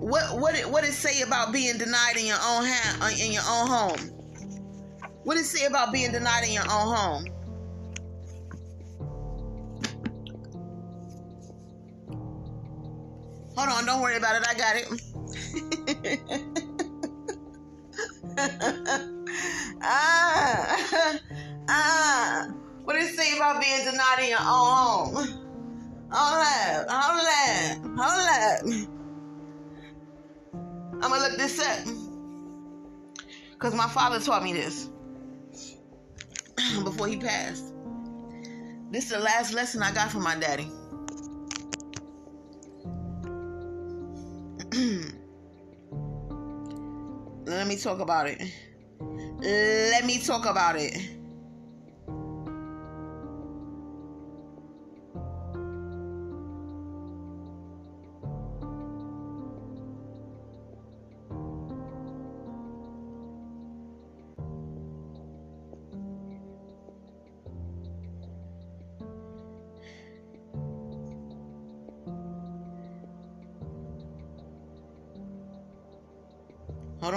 What 0.00 0.38
what 0.38 0.54
it, 0.54 0.70
what 0.70 0.84
it 0.84 0.92
say 0.92 1.20
about 1.20 1.52
being 1.52 1.76
denied 1.76 2.16
in 2.16 2.24
your 2.24 2.40
own 2.42 2.64
hand 2.64 3.20
in 3.20 3.30
your 3.30 3.44
own 3.46 3.68
home? 3.68 4.21
What 5.24 5.36
it 5.36 5.44
say 5.44 5.66
about 5.66 5.92
being 5.92 6.10
denied 6.10 6.44
in 6.44 6.52
your 6.52 6.64
own 6.64 6.94
home? 6.94 7.26
Hold 13.56 13.68
on, 13.68 13.86
don't 13.86 14.00
worry 14.00 14.16
about 14.16 14.36
it. 14.36 14.48
I 14.48 14.54
got 14.54 14.76
it. 14.76 14.88
ah, 19.82 21.18
ah. 21.68 22.48
What 22.84 22.96
it 22.96 23.14
say 23.14 23.36
about 23.36 23.60
being 23.60 23.84
denied 23.84 24.18
in 24.22 24.30
your 24.30 24.40
own 24.40 24.46
home? 24.46 25.14
Hold 26.10 26.46
up, 26.46 26.90
hold 26.90 27.28
up, 27.28 27.78
hold 27.96 28.28
up. 28.28 28.64
I'm 30.94 31.10
gonna 31.10 31.28
look 31.28 31.36
this 31.38 31.60
up. 31.60 31.86
Because 33.52 33.74
my 33.74 33.88
father 33.88 34.18
taught 34.18 34.42
me 34.42 34.52
this. 34.52 34.91
before 36.84 37.08
he 37.08 37.16
passed. 37.16 37.72
This 38.90 39.04
is 39.04 39.10
the 39.10 39.20
last 39.20 39.54
lesson 39.54 39.82
I 39.82 39.92
got 39.92 40.10
from 40.10 40.22
my 40.22 40.36
daddy. 40.36 40.70
Let 47.46 47.66
me 47.66 47.76
talk 47.76 48.00
about 48.00 48.26
it. 48.28 48.40
Let 49.40 50.04
me 50.04 50.18
talk 50.18 50.46
about 50.46 50.76
it. 50.76 51.21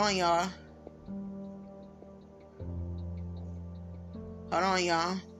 On, 0.05 0.15
y'all. 0.15 0.49
Hold 4.51 4.63
on, 4.63 4.83
y'all. 4.83 5.34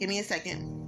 Give 0.00 0.08
me 0.08 0.18
a 0.18 0.24
second. 0.24 0.80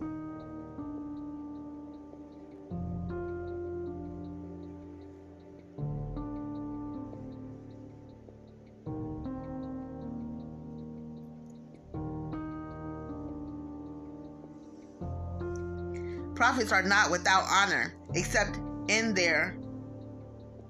Prophets 16.35 16.73
are 16.73 16.83
not 16.83 17.11
without 17.11 17.45
honor, 17.51 17.95
except 18.15 18.57
in 18.89 19.13
their 19.13 19.59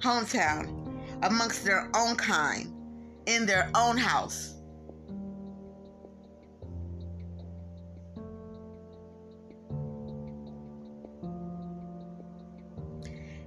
hometown, 0.00 0.98
amongst 1.22 1.64
their 1.64 1.88
own 1.94 2.16
kind, 2.16 2.74
in 3.26 3.46
their 3.46 3.70
own 3.76 3.96
house. 3.96 4.56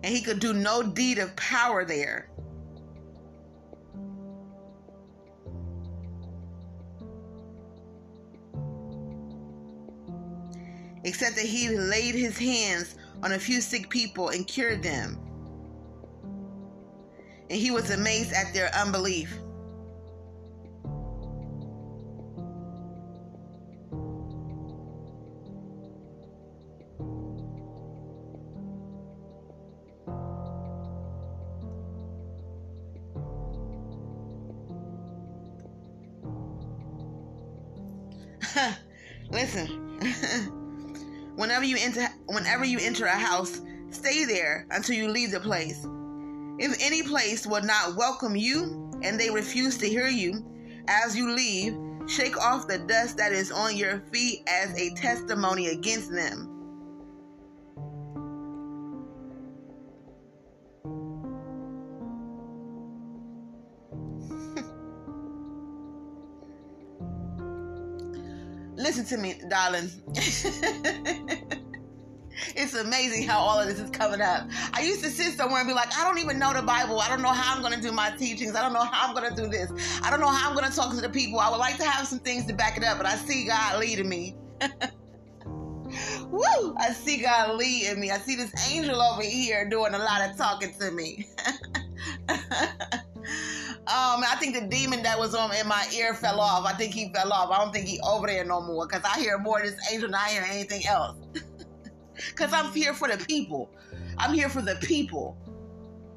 And 0.06 0.14
he 0.16 0.22
could 0.22 0.40
do 0.40 0.54
no 0.54 0.84
deed 0.84 1.18
of 1.18 1.36
power 1.36 1.84
there. 1.84 2.30
Except 11.04 11.36
that 11.36 11.46
he 11.46 11.70
laid 11.70 12.14
his 12.14 12.38
hands 12.38 12.98
on 13.24 13.32
a 13.32 13.40
few 13.40 13.60
sick 13.62 13.90
people 13.90 14.30
and 14.30 14.46
cured 14.46 14.84
them. 14.84 15.18
And 17.50 17.60
he 17.60 17.72
was 17.72 17.90
amazed 17.90 18.32
at 18.32 18.54
their 18.54 18.72
unbelief. 18.76 19.36
You 42.66 42.80
enter 42.80 43.06
a 43.06 43.12
house, 43.12 43.62
stay 43.90 44.26
there 44.26 44.66
until 44.72 44.96
you 44.96 45.08
leave 45.10 45.32
the 45.32 45.40
place. 45.40 45.86
If 46.58 46.78
any 46.82 47.04
place 47.04 47.46
will 47.46 47.64
not 47.64 47.96
welcome 47.96 48.36
you 48.36 48.92
and 49.04 49.20
they 49.20 49.30
refuse 49.30 49.78
to 49.80 49.88
hear 49.88 50.08
you 50.08 50.46
as 50.88 51.16
you 51.16 51.34
leave, 51.36 51.78
shake 52.08 52.38
off 52.38 52.68
the 52.68 52.78
dust 52.80 53.18
that 53.18 53.32
is 53.34 53.52
on 53.52 53.76
your 53.76 54.00
feet 54.12 54.44
as 54.48 54.74
a 54.80 54.94
testimony 54.96 55.68
against 55.68 56.12
them. 56.12 56.52
Listen 68.76 69.06
to 69.06 69.18
me, 69.18 69.42
darling. 69.50 69.90
it's 72.66 72.74
amazing 72.74 73.28
how 73.28 73.40
all 73.40 73.60
of 73.60 73.68
this 73.68 73.80
is 73.80 73.90
coming 73.92 74.22
up. 74.22 74.50
I 74.74 74.82
used 74.82 75.04
to 75.04 75.10
sit 75.10 75.34
somewhere 75.34 75.60
and 75.60 75.68
be 75.68 75.74
like, 75.74 75.96
I 75.98 76.04
don't 76.04 76.18
even 76.18 76.40
know 76.40 76.54
the 76.54 76.62
Bible. 76.62 77.00
I 77.00 77.08
don't 77.08 77.22
know 77.22 77.30
how 77.30 77.56
I'm 77.56 77.62
going 77.62 77.74
to 77.74 77.82
do 77.82 77.92
my 77.92 78.10
teachings. 78.12 78.56
I 78.56 78.62
don't 78.62 78.74
know 78.74 78.84
how 78.84 79.08
I'm 79.08 79.16
going 79.16 79.30
to 79.30 79.42
do 79.42 79.48
this. 79.48 79.72
I 80.04 80.10
don't 80.10 80.20
know 80.20 80.30
how 80.30 80.50
I'm 80.50 80.56
going 80.56 80.70
to 80.70 80.76
talk 80.76 80.94
to 80.96 81.02
the 81.02 81.10
people. 81.10 81.40
I 81.40 81.50
would 81.50 81.58
like 81.58 81.78
to 81.78 81.86
have 81.86 82.08
some 82.08 82.20
things 82.20 82.46
to 82.48 82.54
back 82.54 82.78
it 82.78 82.84
up, 82.84 82.98
but 82.98 83.06
I 83.06 83.16
see 83.16 83.46
God 83.46 83.80
leading 83.80 84.10
me. 84.10 84.36
Woo! 86.30 86.76
I 86.78 86.90
see 86.92 87.22
God 87.22 87.56
leading 87.56 88.00
me. 88.00 88.10
I 88.12 88.18
see 88.18 88.36
this 88.36 88.52
angel 88.72 89.02
over 89.02 89.22
here 89.22 89.70
doing 89.70 89.94
a 89.94 90.00
lot 90.00 90.28
of 90.28 90.36
talking 90.36 90.74
to 90.80 90.92
me. 90.92 91.28
Um, 93.88 94.24
I 94.28 94.36
think 94.40 94.56
the 94.56 94.66
demon 94.66 95.04
that 95.04 95.18
was 95.20 95.36
on 95.36 95.56
in 95.56 95.68
my 95.68 95.86
ear 95.96 96.16
fell 96.16 96.40
off. 96.40 96.66
I 96.66 96.74
think 96.74 96.92
he 96.92 97.14
fell 97.14 97.32
off. 97.32 97.52
I 97.52 97.64
don't 97.64 97.72
think 97.72 97.88
he 97.88 98.00
over 98.00 98.26
there 98.26 98.44
no 98.44 98.60
more 98.60 98.88
because 98.88 99.04
I 99.04 99.20
hear 99.20 99.38
more 99.38 99.60
of 99.60 99.66
this 99.66 99.80
angel 99.92 100.08
than 100.08 100.16
I 100.16 100.30
hear 100.30 100.44
anything 100.50 100.88
else. 100.88 101.18
Because 102.36 102.52
I'm 102.54 102.72
here 102.74 102.94
for 102.94 103.08
the 103.08 103.24
people. 103.26 103.70
I'm 104.18 104.34
here 104.34 104.50
for 104.50 104.62
the 104.62 104.76
people. 104.76 105.38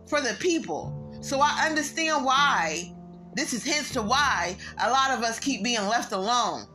For 0.09 0.21
the 0.21 0.35
people. 0.41 1.19
So 1.21 1.41
I 1.41 1.67
understand 1.67 2.25
why. 2.25 2.93
This 3.35 3.53
is 3.53 3.65
hence 3.65 3.93
to 3.93 4.03
why 4.03 4.57
a 4.83 4.91
lot 4.91 5.13
of 5.13 5.23
us 5.23 5.39
keep 5.39 5.63
being 5.63 5.87
left 5.87 6.13
alone. 6.13 6.67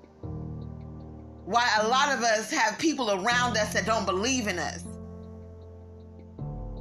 Why 1.46 1.70
a 1.82 1.88
lot 1.88 2.14
of 2.14 2.24
us 2.24 2.50
have 2.52 2.80
people 2.80 3.12
around 3.12 3.58
us 3.58 3.74
that 3.74 3.86
don't 3.86 4.06
believe 4.06 4.48
in 4.48 4.60
us 4.60 4.86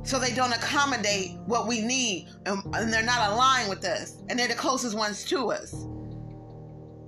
so 0.04 0.18
they 0.18 0.32
don't 0.32 0.52
accommodate 0.52 1.32
what 1.46 1.66
we 1.66 1.80
need 1.80 2.28
and, 2.46 2.62
and, 2.74 2.92
they're 2.92 3.04
not 3.04 3.32
aligned 3.32 3.68
with 3.68 3.84
us 3.84 4.16
and 4.28 4.36
they're 4.36 4.48
the 4.48 4.54
closest 4.54 4.96
ones 4.96 5.24
to 5.24 5.52
us 5.52 5.86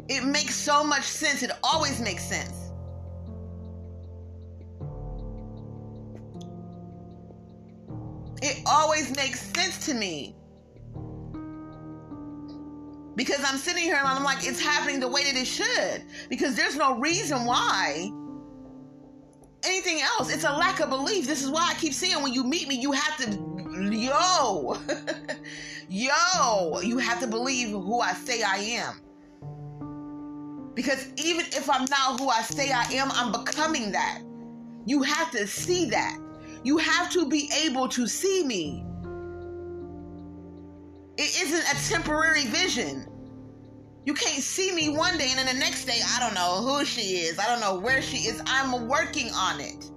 it 0.08 0.24
makes 0.24 0.54
so 0.54 0.84
much 0.84 1.02
sense 1.02 1.42
it 1.42 1.50
always 1.64 2.00
makes 2.00 2.22
sense 2.22 2.63
it 8.44 8.62
always 8.66 9.14
makes 9.16 9.40
sense 9.54 9.86
to 9.86 9.94
me 9.94 10.34
because 13.16 13.40
i'm 13.44 13.56
sitting 13.56 13.82
here 13.82 13.96
and 13.96 14.06
i'm 14.06 14.24
like 14.24 14.46
it's 14.46 14.60
happening 14.60 15.00
the 15.00 15.08
way 15.08 15.24
that 15.24 15.36
it 15.36 15.46
should 15.46 16.04
because 16.28 16.54
there's 16.56 16.76
no 16.76 16.98
reason 16.98 17.44
why 17.44 18.10
anything 19.64 20.00
else. 20.00 20.32
It's 20.32 20.44
a 20.44 20.52
lack 20.52 20.80
of 20.80 20.90
belief. 20.90 21.26
This 21.26 21.42
is 21.42 21.50
why 21.50 21.68
I 21.70 21.74
keep 21.74 21.92
saying 21.92 22.22
when 22.22 22.32
you 22.32 22.44
meet 22.44 22.68
me, 22.68 22.76
you 22.76 22.92
have 22.92 23.16
to, 23.18 23.30
yo, 23.92 24.78
yo, 25.88 26.80
you 26.80 26.98
have 26.98 27.20
to 27.20 27.26
believe 27.26 27.70
who 27.70 28.00
I 28.00 28.12
say 28.12 28.42
I 28.42 28.56
am. 28.56 29.00
Because 30.74 31.08
even 31.16 31.46
if 31.46 31.70
I'm 31.70 31.86
not 31.88 32.20
who 32.20 32.28
I 32.28 32.42
say 32.42 32.72
I 32.72 32.84
am, 32.92 33.10
I'm 33.12 33.32
becoming 33.32 33.92
that. 33.92 34.22
You 34.86 35.02
have 35.02 35.30
to 35.32 35.46
see 35.46 35.86
that. 35.90 36.18
You 36.64 36.78
have 36.78 37.10
to 37.10 37.28
be 37.28 37.50
able 37.64 37.88
to 37.88 38.06
see 38.06 38.42
me. 38.42 38.84
It 41.16 41.42
isn't 41.42 41.62
a 41.62 41.88
temporary 41.92 42.46
vision. 42.46 43.06
You 44.06 44.14
can't 44.14 44.42
see 44.42 44.72
me 44.72 44.88
one 44.88 45.16
day 45.18 45.28
and 45.28 45.38
then 45.38 45.54
the 45.54 45.60
next 45.60 45.84
day, 45.84 46.00
I 46.04 46.18
don't 46.18 46.34
know 46.34 46.62
who 46.62 46.84
she 46.84 47.18
is. 47.18 47.38
I 47.38 47.46
don't 47.46 47.60
know 47.60 47.78
where 47.78 48.02
she 48.02 48.28
is. 48.28 48.42
I'm 48.46 48.88
working 48.88 49.30
on 49.32 49.60
it. 49.60 49.90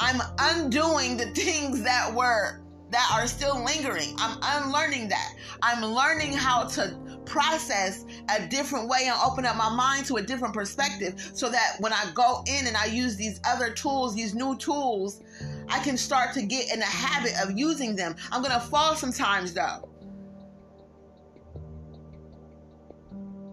I'm 0.00 0.20
undoing 0.38 1.16
the 1.16 1.26
things 1.34 1.82
that 1.82 2.12
were 2.14 2.60
that 2.90 3.08
are 3.12 3.26
still 3.26 3.64
lingering. 3.64 4.16
I'm 4.18 4.38
unlearning 4.42 5.08
that. 5.08 5.34
I'm 5.62 5.84
learning 5.84 6.32
how 6.32 6.64
to 6.64 6.96
process 7.24 8.04
a 8.28 8.46
different 8.48 8.88
way 8.88 9.02
and 9.04 9.16
open 9.24 9.44
up 9.46 9.56
my 9.56 9.70
mind 9.70 10.06
to 10.06 10.16
a 10.16 10.22
different 10.22 10.52
perspective 10.52 11.30
so 11.34 11.48
that 11.50 11.76
when 11.78 11.92
I 11.92 12.10
go 12.14 12.42
in 12.46 12.66
and 12.66 12.76
I 12.76 12.86
use 12.86 13.16
these 13.16 13.40
other 13.46 13.70
tools, 13.70 14.16
these 14.16 14.34
new 14.34 14.56
tools, 14.56 15.22
I 15.70 15.80
can 15.80 15.96
start 15.96 16.34
to 16.34 16.42
get 16.42 16.72
in 16.72 16.80
the 16.80 16.86
habit 16.86 17.32
of 17.42 17.58
using 17.58 17.96
them. 17.96 18.16
I'm 18.32 18.42
going 18.42 18.54
to 18.54 18.60
fall 18.60 18.96
sometimes 18.96 19.54
though. 19.54 19.88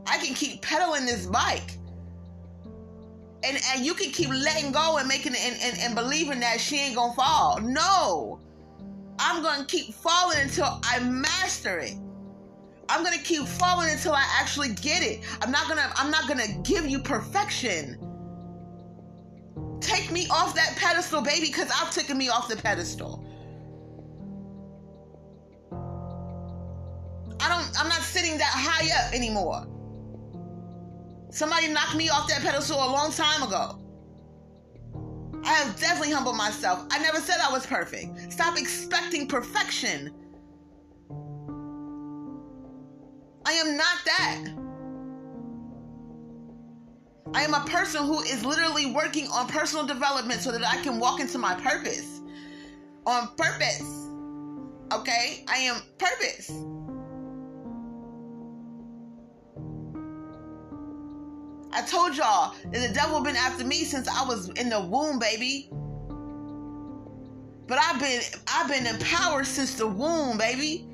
I 0.07 0.17
can 0.19 0.33
keep 0.35 0.61
pedaling 0.61 1.05
this 1.05 1.25
bike. 1.27 1.71
and 3.43 3.57
and 3.73 3.85
you 3.85 3.93
can 3.93 4.11
keep 4.11 4.29
letting 4.29 4.71
go 4.71 4.97
and 4.97 5.07
making 5.07 5.33
it 5.33 5.41
and, 5.41 5.57
and, 5.61 5.79
and 5.81 5.95
believing 5.95 6.39
that 6.41 6.59
she 6.59 6.77
ain't 6.79 6.95
gonna 6.95 7.13
fall. 7.13 7.59
No. 7.61 8.39
I'm 9.19 9.43
gonna 9.43 9.65
keep 9.65 9.93
falling 9.93 10.39
until 10.41 10.79
I 10.83 10.99
master 11.01 11.79
it. 11.79 11.95
I'm 12.89 13.03
gonna 13.03 13.17
keep 13.19 13.45
falling 13.47 13.89
until 13.91 14.13
I 14.13 14.25
actually 14.39 14.69
get 14.75 15.03
it. 15.03 15.23
I'm 15.41 15.51
not 15.51 15.67
gonna 15.67 15.91
I'm 15.95 16.11
not 16.11 16.27
gonna 16.27 16.47
give 16.63 16.87
you 16.87 16.99
perfection. 16.99 17.97
Take 19.79 20.11
me 20.11 20.27
off 20.29 20.55
that 20.55 20.75
pedestal, 20.75 21.21
baby, 21.21 21.47
because 21.47 21.69
I've 21.69 21.93
taken 21.93 22.17
me 22.17 22.29
off 22.29 22.47
the 22.47 22.55
pedestal. 22.55 23.23
I 27.39 27.49
don't 27.49 27.79
I'm 27.79 27.87
not 27.87 28.01
sitting 28.01 28.37
that 28.37 28.51
high 28.51 29.05
up 29.05 29.13
anymore. 29.13 29.67
Somebody 31.29 31.67
knocked 31.67 31.95
me 31.95 32.09
off 32.09 32.27
that 32.29 32.41
pedestal 32.41 32.77
a 32.77 32.91
long 32.91 33.11
time 33.11 33.43
ago. 33.43 33.79
I 35.43 35.53
have 35.53 35.79
definitely 35.79 36.11
humbled 36.11 36.35
myself. 36.35 36.85
I 36.91 36.99
never 36.99 37.19
said 37.19 37.37
I 37.39 37.51
was 37.51 37.65
perfect. 37.65 38.33
Stop 38.33 38.57
expecting 38.57 39.27
perfection. 39.27 40.13
I 43.45 43.53
am 43.53 43.77
not 43.77 43.97
that. 44.05 44.66
I 47.33 47.43
am 47.43 47.53
a 47.53 47.65
person 47.65 48.05
who 48.05 48.21
is 48.21 48.45
literally 48.45 48.87
working 48.87 49.27
on 49.27 49.47
personal 49.47 49.85
development 49.85 50.41
so 50.41 50.51
that 50.51 50.65
I 50.65 50.81
can 50.81 50.99
walk 50.99 51.19
into 51.19 51.37
my 51.37 51.55
purpose. 51.55 52.21
On 53.05 53.29
purpose. 53.35 54.07
Okay? 54.93 55.43
I 55.47 55.57
am 55.57 55.81
purpose. 55.97 56.51
I 61.73 61.81
told 61.81 62.15
y'all 62.15 62.55
that 62.71 62.87
the 62.87 62.93
devil 62.93 63.21
been 63.21 63.35
after 63.35 63.63
me 63.63 63.83
since 63.83 64.07
I 64.07 64.25
was 64.25 64.49
in 64.49 64.69
the 64.69 64.79
womb, 64.79 65.19
baby. 65.19 65.69
But 67.67 67.79
I've 67.79 67.99
been 67.99 68.21
I've 68.47 68.69
been 68.69 68.87
empowered 68.87 69.45
since 69.45 69.75
the 69.75 69.85
womb, 69.85 70.37
baby. 70.37 70.87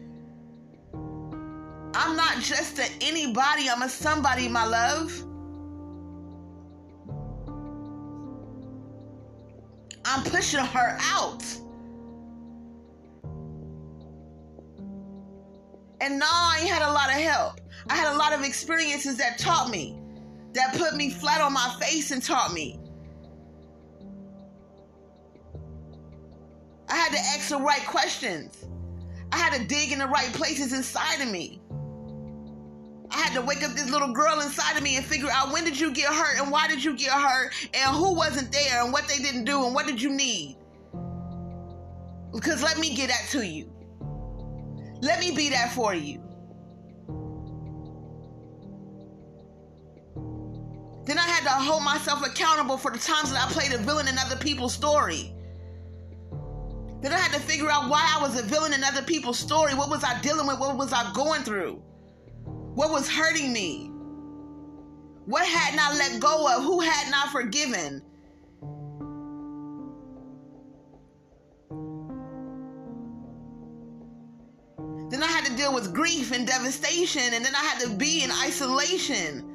I'm 1.95 2.15
not 2.15 2.39
just 2.41 2.79
a 2.79 2.89
anybody, 3.01 3.69
I'm 3.69 3.83
a 3.83 3.89
somebody, 3.89 4.49
my 4.49 4.65
love. 4.65 5.25
I'm 10.05 10.23
pushing 10.23 10.59
her 10.59 10.97
out. 11.01 11.43
And 16.01 16.19
now 16.19 16.25
I 16.29 16.59
had 16.67 16.81
a 16.81 16.91
lot 16.91 17.09
of 17.09 17.15
help. 17.15 17.61
I 17.89 17.95
had 17.95 18.13
a 18.13 18.17
lot 18.17 18.33
of 18.33 18.43
experiences 18.43 19.17
that 19.17 19.37
taught 19.37 19.69
me 19.69 19.97
that 20.53 20.75
put 20.75 20.95
me 20.95 21.09
flat 21.09 21.41
on 21.41 21.53
my 21.53 21.75
face 21.79 22.11
and 22.11 22.21
taught 22.21 22.53
me. 22.53 22.79
I 26.89 26.95
had 26.95 27.11
to 27.11 27.17
ask 27.17 27.49
the 27.49 27.57
right 27.57 27.85
questions. 27.87 28.65
I 29.31 29.37
had 29.37 29.53
to 29.53 29.65
dig 29.65 29.91
in 29.91 29.99
the 29.99 30.07
right 30.07 30.31
places 30.33 30.73
inside 30.73 31.21
of 31.21 31.29
me. 31.29 31.59
I 33.13 33.17
had 33.17 33.33
to 33.35 33.41
wake 33.41 33.63
up 33.63 33.73
this 33.73 33.89
little 33.91 34.11
girl 34.11 34.39
inside 34.41 34.75
of 34.75 34.81
me 34.81 34.97
and 34.97 35.05
figure 35.05 35.29
out 35.31 35.53
when 35.53 35.63
did 35.63 35.79
you 35.79 35.93
get 35.93 36.07
hurt 36.11 36.39
and 36.39 36.51
why 36.51 36.67
did 36.67 36.83
you 36.83 36.95
get 36.95 37.11
hurt 37.11 37.53
and 37.73 37.95
who 37.95 38.13
wasn't 38.15 38.51
there 38.51 38.83
and 38.83 38.91
what 38.91 39.07
they 39.07 39.17
didn't 39.17 39.45
do 39.45 39.65
and 39.65 39.75
what 39.75 39.85
did 39.85 40.01
you 40.01 40.09
need. 40.09 40.57
Because 42.33 42.63
let 42.63 42.79
me 42.79 42.95
get 42.95 43.09
that 43.09 43.27
to 43.29 43.45
you. 43.45 43.71
Let 45.01 45.19
me 45.19 45.31
be 45.31 45.49
that 45.49 45.71
for 45.73 45.93
you. 45.93 46.23
Then 51.05 51.19
I 51.19 51.23
had 51.23 51.43
to 51.43 51.49
hold 51.49 51.83
myself 51.83 52.25
accountable 52.25 52.77
for 52.77 52.89
the 52.89 52.97
times 52.97 53.31
that 53.31 53.47
I 53.47 53.51
played 53.51 53.73
a 53.73 53.77
villain 53.77 54.07
in 54.07 54.17
other 54.17 54.37
people's 54.37 54.73
story. 54.73 55.35
Then 57.01 57.13
I 57.13 57.17
had 57.17 57.33
to 57.33 57.39
figure 57.41 57.69
out 57.69 57.89
why 57.89 58.15
I 58.17 58.21
was 58.23 58.39
a 58.39 58.43
villain 58.43 58.73
in 58.73 58.83
other 58.83 59.01
people's 59.03 59.37
story. 59.37 59.75
What 59.75 59.89
was 59.89 60.03
I 60.03 60.19
dealing 60.21 60.47
with? 60.47 60.59
What 60.59 60.77
was 60.77 60.93
I 60.93 61.11
going 61.13 61.43
through? 61.43 61.83
What 62.75 62.91
was 62.91 63.07
hurting 63.07 63.53
me? 63.53 63.91
What 65.25 65.45
had 65.45 65.75
not 65.75 65.95
let 65.95 66.19
go 66.19 66.57
of? 66.57 66.63
Who 66.63 66.79
had 66.79 67.11
not 67.11 67.29
forgiven? 67.29 68.01
Then 75.09 75.21
I 75.21 75.27
had 75.27 75.45
to 75.45 75.55
deal 75.55 75.71
with 75.71 75.93
grief 75.93 76.31
and 76.31 76.47
devastation, 76.47 77.21
and 77.33 77.45
then 77.45 77.53
I 77.53 77.59
had 77.59 77.79
to 77.81 77.89
be 77.89 78.23
in 78.23 78.31
isolation. 78.31 79.47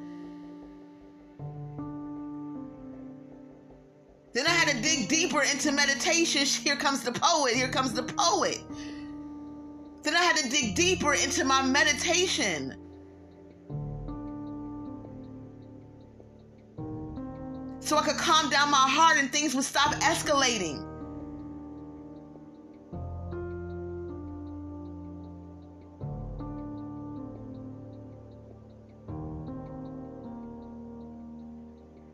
Then 4.31 4.47
I 4.47 4.51
had 4.51 4.69
to 4.69 4.81
dig 4.81 5.09
deeper 5.09 5.43
into 5.43 5.73
meditation. 5.73 6.45
Here 6.63 6.77
comes 6.77 7.03
the 7.03 7.11
poet. 7.11 7.53
Here 7.53 7.67
comes 7.67 7.91
the 7.91 8.03
poet. 8.03 8.61
Then 10.03 10.15
I 10.15 10.21
had 10.21 10.37
to 10.37 10.49
dig 10.49 10.75
deeper 10.75 11.13
into 11.13 11.43
my 11.43 11.61
meditation. 11.61 12.88
So 17.89 17.97
I 17.97 18.03
could 18.03 18.17
calm 18.17 18.51
down 18.51 18.69
my 18.69 18.77
heart 18.87 19.17
and 19.17 19.31
things 19.31 19.55
would 19.55 19.63
stop 19.63 19.95
escalating. 19.95 20.85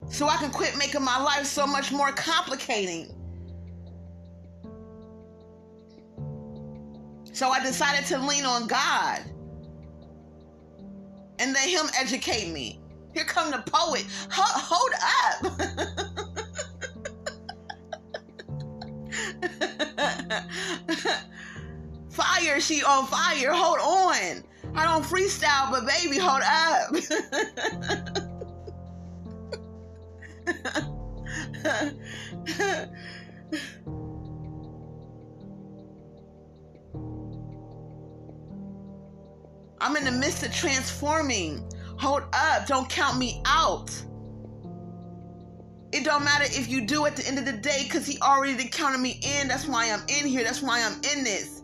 so 0.08 0.30
I 0.30 0.38
can 0.38 0.50
quit 0.50 0.78
making 0.78 1.04
my 1.04 1.22
life 1.22 1.46
so 1.46 1.68
much 1.68 1.92
more 1.92 2.10
complicating. 2.14 3.14
So 7.34 7.50
I 7.50 7.62
decided 7.62 8.06
to 8.06 8.20
lean 8.20 8.46
on 8.46 8.68
God 8.68 9.24
and 11.40 11.52
let 11.52 11.68
Him 11.68 11.88
educate 12.00 12.50
me. 12.54 12.80
Here 13.16 13.24
come 13.24 13.50
the 13.50 13.64
poet. 13.66 14.06
Hold, 14.30 14.92
up. 15.02 15.46
fire, 22.10 22.60
she 22.60 22.84
on 22.84 23.08
fire. 23.08 23.54
Hold 23.54 23.80
on. 23.80 24.44
I 24.76 24.84
don't 24.84 25.06
freestyle, 25.06 25.72
but 25.72 25.88
baby, 25.88 26.18
hold 26.18 26.42
up. 26.44 26.94
I'm 39.80 39.96
in 39.96 40.04
the 40.04 40.12
midst 40.12 40.44
of 40.44 40.54
transforming. 40.54 41.66
Hold 42.06 42.24
up. 42.34 42.68
Don't 42.68 42.88
count 42.88 43.18
me 43.18 43.42
out. 43.48 43.90
It 45.92 46.04
don't 46.04 46.24
matter 46.24 46.44
if 46.44 46.70
you 46.70 46.82
do 46.82 47.08
at 47.08 47.16
the 47.16 47.28
end 47.28 47.40
of 47.40 47.46
the 47.46 47.54
day 47.54 47.82
because 47.84 48.06
he 48.06 48.20
already 48.20 48.68
counted 48.68 49.00
me 49.00 49.20
in. 49.24 49.48
That's 49.48 49.68
why 49.68 49.90
I'm 49.90 50.04
in 50.08 50.28
here. 50.28 50.44
That's 50.44 50.62
why 50.62 50.84
I'm 50.84 51.02
in 51.16 51.24
this. 51.24 51.64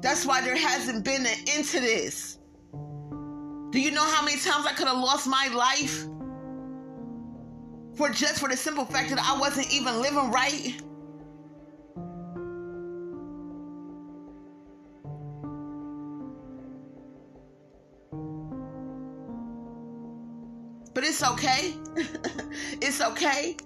That's 0.00 0.26
why 0.26 0.40
there 0.40 0.56
hasn't 0.56 1.04
been 1.04 1.24
an 1.24 1.36
end 1.46 1.64
to 1.66 1.78
this. 1.78 2.38
Do 3.70 3.78
you 3.78 3.92
know 3.92 4.04
how 4.04 4.24
many 4.24 4.38
times 4.38 4.66
I 4.66 4.72
could 4.72 4.88
have 4.88 4.98
lost 4.98 5.28
my 5.28 5.48
life? 5.54 6.08
for 7.98 8.08
just 8.08 8.38
for 8.38 8.48
the 8.48 8.56
simple 8.56 8.84
fact 8.84 9.10
that 9.10 9.18
I 9.18 9.38
wasn't 9.38 9.72
even 9.74 10.00
living 10.00 10.30
right. 10.30 10.80
It's 21.18 21.28
okay. 21.32 21.74
it's 22.80 23.00
okay. 23.00 23.56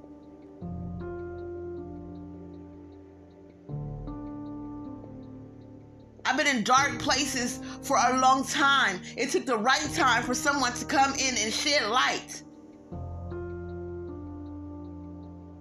I've 6.24 6.38
been 6.38 6.46
in 6.46 6.64
dark 6.64 6.98
places 6.98 7.60
for 7.82 7.98
a 7.98 8.18
long 8.18 8.46
time. 8.46 9.02
It 9.18 9.28
took 9.30 9.44
the 9.44 9.58
right 9.58 9.86
time 9.92 10.22
for 10.22 10.32
someone 10.32 10.72
to 10.72 10.86
come 10.86 11.12
in 11.12 11.36
and 11.36 11.52
shed 11.52 11.90
light. 11.90 12.42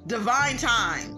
divine 0.07 0.57
time. 0.57 1.17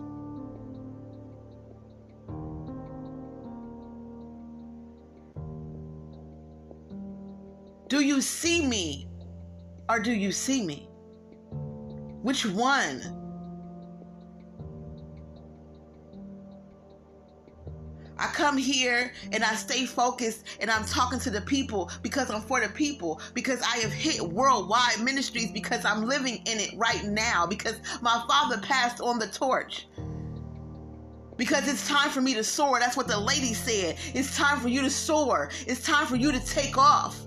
Do 7.88 8.02
you 8.02 8.22
see 8.22 8.64
me 8.64 9.08
or 9.90 10.00
do 10.00 10.12
you 10.12 10.32
see 10.32 10.64
me? 10.64 10.90
Which 12.22 12.46
one? 12.46 13.02
I 18.18 18.28
come 18.28 18.58
here 18.58 19.12
and 19.34 19.44
I 19.44 19.54
stay 19.56 19.86
focused 19.86 20.46
and 20.62 20.72
I'm 20.72 20.86
talking 20.86 21.20
to 21.20 21.30
the 21.30 21.42
people 21.42 21.92
because 22.02 22.30
I'm 22.30 22.42
for 22.42 22.62
the 22.62 22.70
people 22.70 23.20
because 23.34 23.62
I 23.62 23.78
have 23.80 23.92
hit 23.92 24.22
worldwide 24.22 25.02
ministries 25.02 25.52
because 25.52 25.84
I'm 25.84 26.06
living 26.06 26.38
in 26.46 26.60
it 26.60 26.72
right 26.78 27.04
now 27.04 27.46
because 27.46 27.76
my 28.02 28.24
father 28.28 28.60
passed 28.62 29.02
on 29.02 29.20
the 29.20 29.28
torch. 29.28 29.88
Because 31.36 31.68
it's 31.68 31.88
time 31.88 32.12
for 32.12 32.22
me 32.22 32.34
to 32.36 32.44
soar. 32.44 32.80
That's 32.80 32.96
what 32.96 33.08
the 33.08 33.20
lady 33.20 33.54
said. 33.54 33.98
It's 34.14 34.38
time 34.38 34.60
for 34.60 34.70
you 34.70 34.82
to 34.84 34.90
soar. 34.90 35.50
It's 35.68 35.84
time 35.84 36.06
for 36.06 36.16
you 36.16 36.32
to 36.32 36.40
take 36.46 36.78
off. 36.78 37.20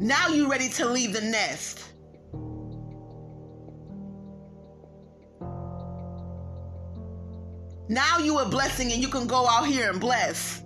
Now 0.00 0.28
you're 0.28 0.48
ready 0.48 0.68
to 0.70 0.86
leave 0.88 1.12
the 1.12 1.20
nest. 1.20 1.84
Now 7.88 8.18
you 8.18 8.38
a 8.38 8.48
blessing 8.48 8.92
and 8.92 9.00
you 9.00 9.08
can 9.08 9.26
go 9.26 9.48
out 9.48 9.66
here 9.66 9.90
and 9.90 10.00
bless. 10.00 10.62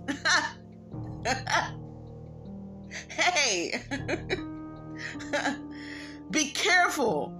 hey. 3.07 3.81
Be 6.31 6.51
careful 6.51 7.33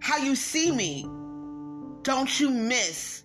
how 0.00 0.18
you 0.18 0.36
see 0.36 0.70
me. 0.70 1.02
Don't 2.02 2.38
you 2.38 2.50
miss. 2.50 3.24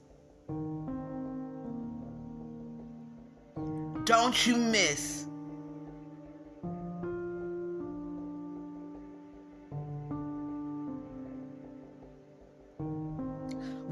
Don't 4.05 4.47
you 4.47 4.55
miss. 4.57 5.18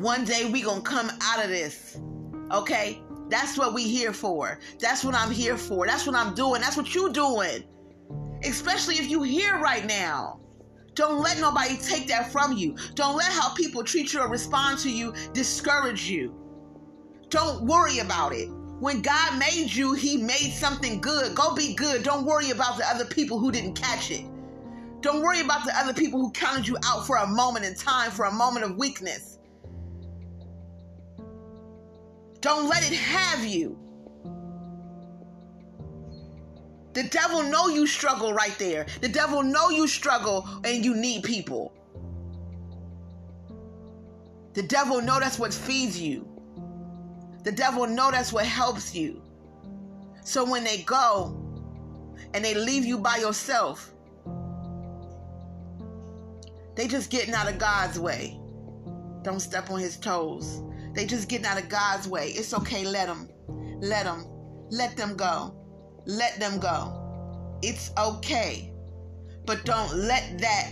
One 0.07 0.23
day 0.23 0.49
we 0.49 0.61
gonna 0.61 0.79
come 0.79 1.11
out 1.21 1.43
of 1.43 1.49
this. 1.49 1.99
Okay? 2.49 3.01
That's 3.27 3.57
what 3.57 3.73
we 3.73 3.83
here 3.83 4.13
for. 4.13 4.57
That's 4.79 5.03
what 5.03 5.13
I'm 5.13 5.29
here 5.29 5.57
for. 5.57 5.85
That's 5.85 6.07
what 6.07 6.15
I'm 6.15 6.33
doing. 6.33 6.61
That's 6.61 6.77
what 6.77 6.95
you 6.95 7.11
doing. 7.11 7.65
Especially 8.41 8.95
if 8.95 9.09
you 9.09 9.23
here 9.23 9.59
right 9.59 9.85
now. 9.85 10.39
Don't 10.93 11.19
let 11.19 11.41
nobody 11.41 11.75
take 11.75 12.07
that 12.07 12.31
from 12.31 12.53
you. 12.53 12.77
Don't 12.95 13.17
let 13.17 13.33
how 13.33 13.53
people 13.53 13.83
treat 13.83 14.13
you 14.13 14.21
or 14.21 14.29
respond 14.29 14.79
to 14.79 14.89
you 14.89 15.13
discourage 15.33 16.09
you. 16.09 16.33
Don't 17.27 17.65
worry 17.65 17.99
about 17.99 18.31
it. 18.31 18.47
When 18.79 19.01
God 19.01 19.37
made 19.37 19.73
you, 19.73 19.91
He 19.91 20.15
made 20.15 20.53
something 20.53 21.01
good. 21.01 21.35
Go 21.35 21.53
be 21.53 21.75
good. 21.75 22.03
Don't 22.03 22.25
worry 22.25 22.51
about 22.51 22.77
the 22.77 22.87
other 22.87 23.03
people 23.03 23.39
who 23.39 23.51
didn't 23.51 23.73
catch 23.73 24.09
it. 24.09 24.25
Don't 25.01 25.21
worry 25.21 25.41
about 25.41 25.65
the 25.65 25.77
other 25.77 25.93
people 25.93 26.21
who 26.21 26.31
counted 26.31 26.65
you 26.65 26.77
out 26.85 27.05
for 27.05 27.17
a 27.17 27.27
moment 27.27 27.65
in 27.65 27.75
time, 27.75 28.09
for 28.09 28.23
a 28.23 28.31
moment 28.31 28.63
of 28.63 28.77
weakness. 28.77 29.36
Don't 32.41 32.69
let 32.69 32.83
it 32.89 32.95
have 32.95 33.45
you. 33.45 33.77
The 36.93 37.03
devil 37.03 37.43
know 37.43 37.67
you 37.67 37.85
struggle 37.85 38.33
right 38.33 38.57
there. 38.57 38.87
The 39.01 39.07
devil 39.07 39.43
know 39.43 39.69
you 39.69 39.87
struggle 39.87 40.47
and 40.63 40.83
you 40.83 40.95
need 40.95 41.23
people. 41.23 41.71
The 44.53 44.63
devil 44.63 45.01
know 45.01 45.19
that's 45.19 45.37
what 45.37 45.53
feeds 45.53 46.01
you. 46.01 46.27
The 47.43 47.51
devil 47.51 47.85
know 47.85 48.09
that's 48.09 48.33
what 48.33 48.45
helps 48.45 48.95
you. 48.95 49.21
So 50.23 50.43
when 50.43 50.63
they 50.63 50.79
go 50.79 51.37
and 52.33 52.43
they 52.43 52.55
leave 52.55 52.83
you 52.83 52.97
by 52.97 53.17
yourself, 53.17 53.93
they 56.75 56.87
just 56.87 57.11
getting 57.11 57.33
out 57.33 57.47
of 57.47 57.59
God's 57.59 57.99
way. 57.99 58.39
Don't 59.21 59.39
step 59.39 59.69
on 59.69 59.79
his 59.79 59.97
toes. 59.97 60.63
They 60.97 61.05
just 61.05 61.29
getting 61.29 61.45
out 61.45 61.61
of 61.61 61.69
God's 61.69 62.07
way. 62.07 62.29
It's 62.29 62.55
okay. 62.55 62.83
Let 62.83 63.05
them. 63.05 63.29
Let 63.79 64.05
them. 64.05 64.25
Let 64.71 64.97
them 64.97 65.15
go. 65.15 65.55
Let 66.07 66.39
them 66.39 66.59
go. 66.59 67.59
It's 67.61 67.91
okay. 67.99 68.73
But 69.45 69.63
don't 69.63 69.93
let 69.95 70.39
that 70.39 70.71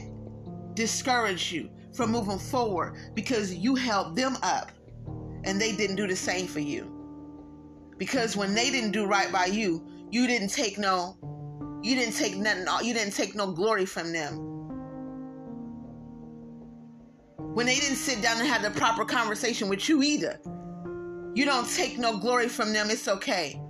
discourage 0.73 1.51
you 1.51 1.69
from 1.93 2.11
moving 2.11 2.39
forward 2.39 2.95
because 3.13 3.53
you 3.53 3.75
helped 3.75 4.15
them 4.15 4.35
up 4.41 4.71
and 5.43 5.61
they 5.61 5.75
didn't 5.75 5.95
do 5.95 6.07
the 6.07 6.15
same 6.15 6.47
for 6.47 6.59
you. 6.59 6.91
Because 7.99 8.35
when 8.35 8.55
they 8.55 8.71
didn't 8.71 8.91
do 8.91 9.05
right 9.05 9.31
by 9.31 9.45
you, 9.45 9.85
you 10.09 10.25
didn't 10.25 10.49
take 10.49 10.79
no 10.79 11.17
you 11.83 11.95
didn't 11.95 12.15
take 12.15 12.35
nothing 12.35 12.65
you 12.83 12.95
didn't 12.95 13.13
take 13.13 13.35
no 13.35 13.51
glory 13.51 13.85
from 13.85 14.11
them 14.11 14.54
when 17.55 17.65
they 17.65 17.75
didn't 17.75 17.95
sit 17.95 18.21
down 18.21 18.37
and 18.37 18.45
have 18.45 18.61
the 18.61 18.69
proper 18.71 19.05
conversation 19.05 19.69
with 19.69 19.87
you 19.87 20.03
either. 20.03 20.37
You 21.35 21.45
don't 21.45 21.69
take 21.69 21.97
no 21.97 22.17
glory 22.17 22.49
from 22.49 22.73
them. 22.73 22.89
It's 22.89 23.07
okay. 23.07 23.61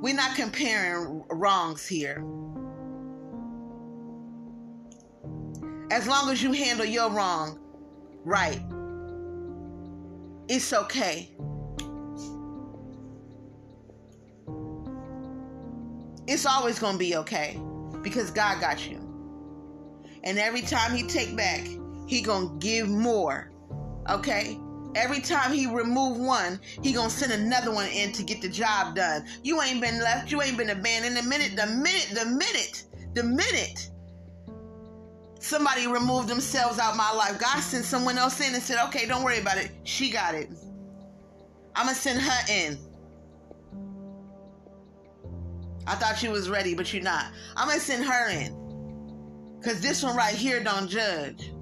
We're 0.00 0.14
not 0.14 0.36
comparing 0.36 1.24
wrongs 1.28 1.88
here. 1.88 2.24
As 5.90 6.06
long 6.06 6.30
as 6.30 6.40
you 6.40 6.52
handle 6.52 6.86
your 6.86 7.10
wrong 7.10 7.58
right, 8.24 8.62
it's 10.48 10.72
okay. 10.72 11.34
It's 16.28 16.46
always 16.46 16.78
going 16.78 16.92
to 16.92 16.98
be 16.98 17.16
okay 17.16 17.60
because 18.02 18.30
God 18.30 18.60
got 18.60 18.88
you. 18.88 18.98
And 20.22 20.38
every 20.38 20.62
time 20.62 20.94
he 20.94 21.02
take 21.02 21.36
back, 21.36 21.66
he 22.10 22.20
gonna 22.20 22.50
give 22.58 22.88
more. 22.88 23.52
Okay? 24.10 24.58
Every 24.96 25.20
time 25.20 25.52
he 25.52 25.66
remove 25.66 26.18
one, 26.18 26.58
he 26.82 26.92
gonna 26.92 27.08
send 27.08 27.30
another 27.30 27.72
one 27.72 27.88
in 27.90 28.10
to 28.14 28.24
get 28.24 28.42
the 28.42 28.48
job 28.48 28.96
done. 28.96 29.24
You 29.44 29.62
ain't 29.62 29.80
been 29.80 30.00
left, 30.00 30.32
you 30.32 30.42
ain't 30.42 30.58
been 30.58 30.70
abandoned. 30.70 31.16
The 31.16 31.22
minute, 31.22 31.54
the 31.54 31.66
minute, 31.66 32.10
the 32.12 32.26
minute, 32.26 32.84
the 33.14 33.22
minute 33.22 33.90
somebody 35.38 35.86
removed 35.86 36.26
themselves 36.26 36.80
out 36.80 36.96
my 36.96 37.12
life, 37.12 37.38
God 37.38 37.60
sent 37.60 37.84
someone 37.84 38.18
else 38.18 38.40
in 38.40 38.54
and 38.54 38.62
said, 38.62 38.84
okay, 38.86 39.06
don't 39.06 39.22
worry 39.22 39.38
about 39.38 39.56
it. 39.56 39.70
She 39.84 40.10
got 40.10 40.34
it. 40.34 40.50
I'm 41.76 41.86
gonna 41.86 41.94
send 41.94 42.20
her 42.20 42.52
in. 42.52 42.76
I 45.86 45.94
thought 45.94 46.24
you 46.24 46.30
was 46.30 46.50
ready, 46.50 46.74
but 46.74 46.92
you're 46.92 47.04
not. 47.04 47.26
I'm 47.56 47.68
gonna 47.68 47.78
send 47.78 48.04
her 48.04 48.30
in. 48.30 48.56
Cause 49.62 49.80
this 49.80 50.02
one 50.02 50.16
right 50.16 50.34
here 50.34 50.60
don't 50.60 50.88
judge. 50.88 51.52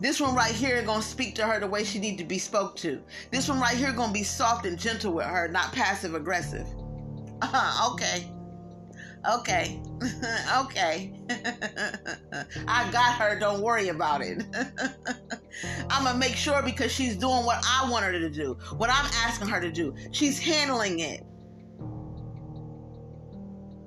This 0.00 0.20
one 0.20 0.34
right 0.34 0.54
here 0.54 0.80
gonna 0.82 1.02
speak 1.02 1.34
to 1.36 1.46
her 1.46 1.58
the 1.58 1.66
way 1.66 1.84
she 1.84 1.98
need 1.98 2.18
to 2.18 2.24
be 2.24 2.38
spoke 2.38 2.76
to. 2.76 3.02
This 3.30 3.48
one 3.48 3.60
right 3.60 3.76
here 3.76 3.92
gonna 3.92 4.12
be 4.12 4.22
soft 4.22 4.66
and 4.66 4.78
gentle 4.78 5.12
with 5.12 5.26
her, 5.26 5.48
not 5.48 5.72
passive 5.72 6.14
aggressive. 6.14 6.66
Uh, 7.42 7.90
okay. 7.92 8.30
Okay. 9.28 9.80
okay. 10.58 11.12
I 12.68 12.90
got 12.90 13.14
her. 13.14 13.38
Don't 13.38 13.60
worry 13.62 13.88
about 13.88 14.22
it. 14.22 14.44
I'm 15.90 16.04
going 16.04 16.14
to 16.14 16.18
make 16.18 16.36
sure 16.36 16.62
because 16.62 16.92
she's 16.92 17.16
doing 17.16 17.44
what 17.44 17.64
I 17.66 17.88
want 17.90 18.04
her 18.04 18.12
to 18.12 18.30
do, 18.30 18.56
what 18.76 18.90
I'm 18.90 19.10
asking 19.14 19.48
her 19.48 19.60
to 19.60 19.70
do. 19.70 19.94
She's 20.12 20.38
handling 20.38 21.00
it. 21.00 21.24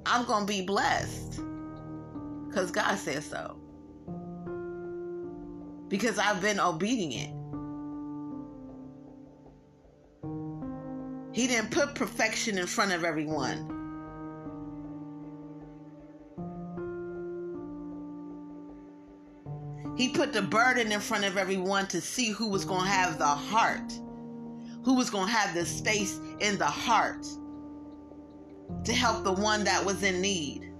I'm 0.05 0.25
going 0.25 0.45
to 0.45 0.53
be 0.53 0.61
blessed 0.61 1.39
because 2.47 2.71
God 2.71 2.97
says 2.97 3.25
so 3.25 3.60
because 5.91 6.17
I've 6.17 6.41
been 6.41 6.59
obedient. 6.59 7.35
He 11.33 11.47
didn't 11.47 11.69
put 11.71 11.95
perfection 11.95 12.57
in 12.57 12.65
front 12.65 12.93
of 12.93 13.03
everyone. 13.03 13.77
He 19.97 20.09
put 20.09 20.31
the 20.31 20.41
burden 20.41 20.93
in 20.93 21.01
front 21.01 21.25
of 21.25 21.37
everyone 21.37 21.87
to 21.87 21.99
see 21.99 22.29
who 22.29 22.47
was 22.47 22.63
going 22.63 22.85
to 22.85 22.89
have 22.89 23.19
the 23.19 23.25
heart, 23.25 23.91
who 24.83 24.95
was 24.95 25.09
going 25.09 25.27
to 25.27 25.33
have 25.33 25.53
the 25.53 25.65
space 25.65 26.19
in 26.39 26.57
the 26.57 26.65
heart 26.65 27.27
to 28.85 28.93
help 28.93 29.25
the 29.25 29.33
one 29.33 29.65
that 29.65 29.83
was 29.85 30.03
in 30.03 30.21
need. 30.21 30.71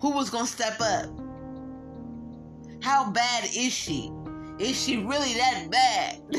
Who 0.00 0.10
was 0.10 0.30
going 0.30 0.46
to 0.46 0.52
step 0.52 0.80
up? 0.80 1.25
How 2.86 3.10
bad 3.10 3.44
is 3.46 3.72
she? 3.72 4.12
Is 4.60 4.80
she 4.80 4.98
really 4.98 5.34
that 5.34 5.68
bad? 5.72 6.20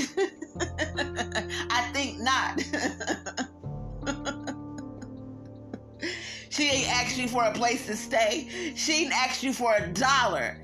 I 1.69 1.81
think 1.91 2.21
not. 2.21 2.61
she 6.49 6.69
ain't 6.69 6.89
asked 6.89 7.17
you 7.17 7.27
for 7.27 7.43
a 7.43 7.51
place 7.51 7.85
to 7.87 7.97
stay. 7.97 8.73
She 8.77 8.93
ain't 8.93 9.11
asked 9.11 9.43
you 9.43 9.51
for 9.51 9.75
a 9.75 9.87
dollar. 9.87 10.57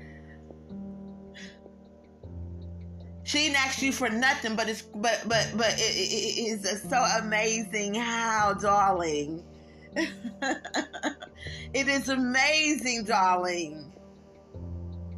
She 3.24 3.40
ain't 3.40 3.62
asked 3.62 3.82
you 3.82 3.92
for 3.92 4.08
nothing, 4.08 4.56
but 4.56 4.70
it's 4.70 4.80
but 4.80 5.22
but 5.26 5.52
but 5.54 5.74
it, 5.74 5.80
it, 5.80 6.38
it 6.38 6.64
is 6.64 6.80
so 6.88 7.04
amazing 7.18 7.94
how, 7.94 8.54
darling. 8.54 9.44
it 11.74 11.88
is 11.88 12.08
amazing, 12.08 13.04
darling 13.04 13.90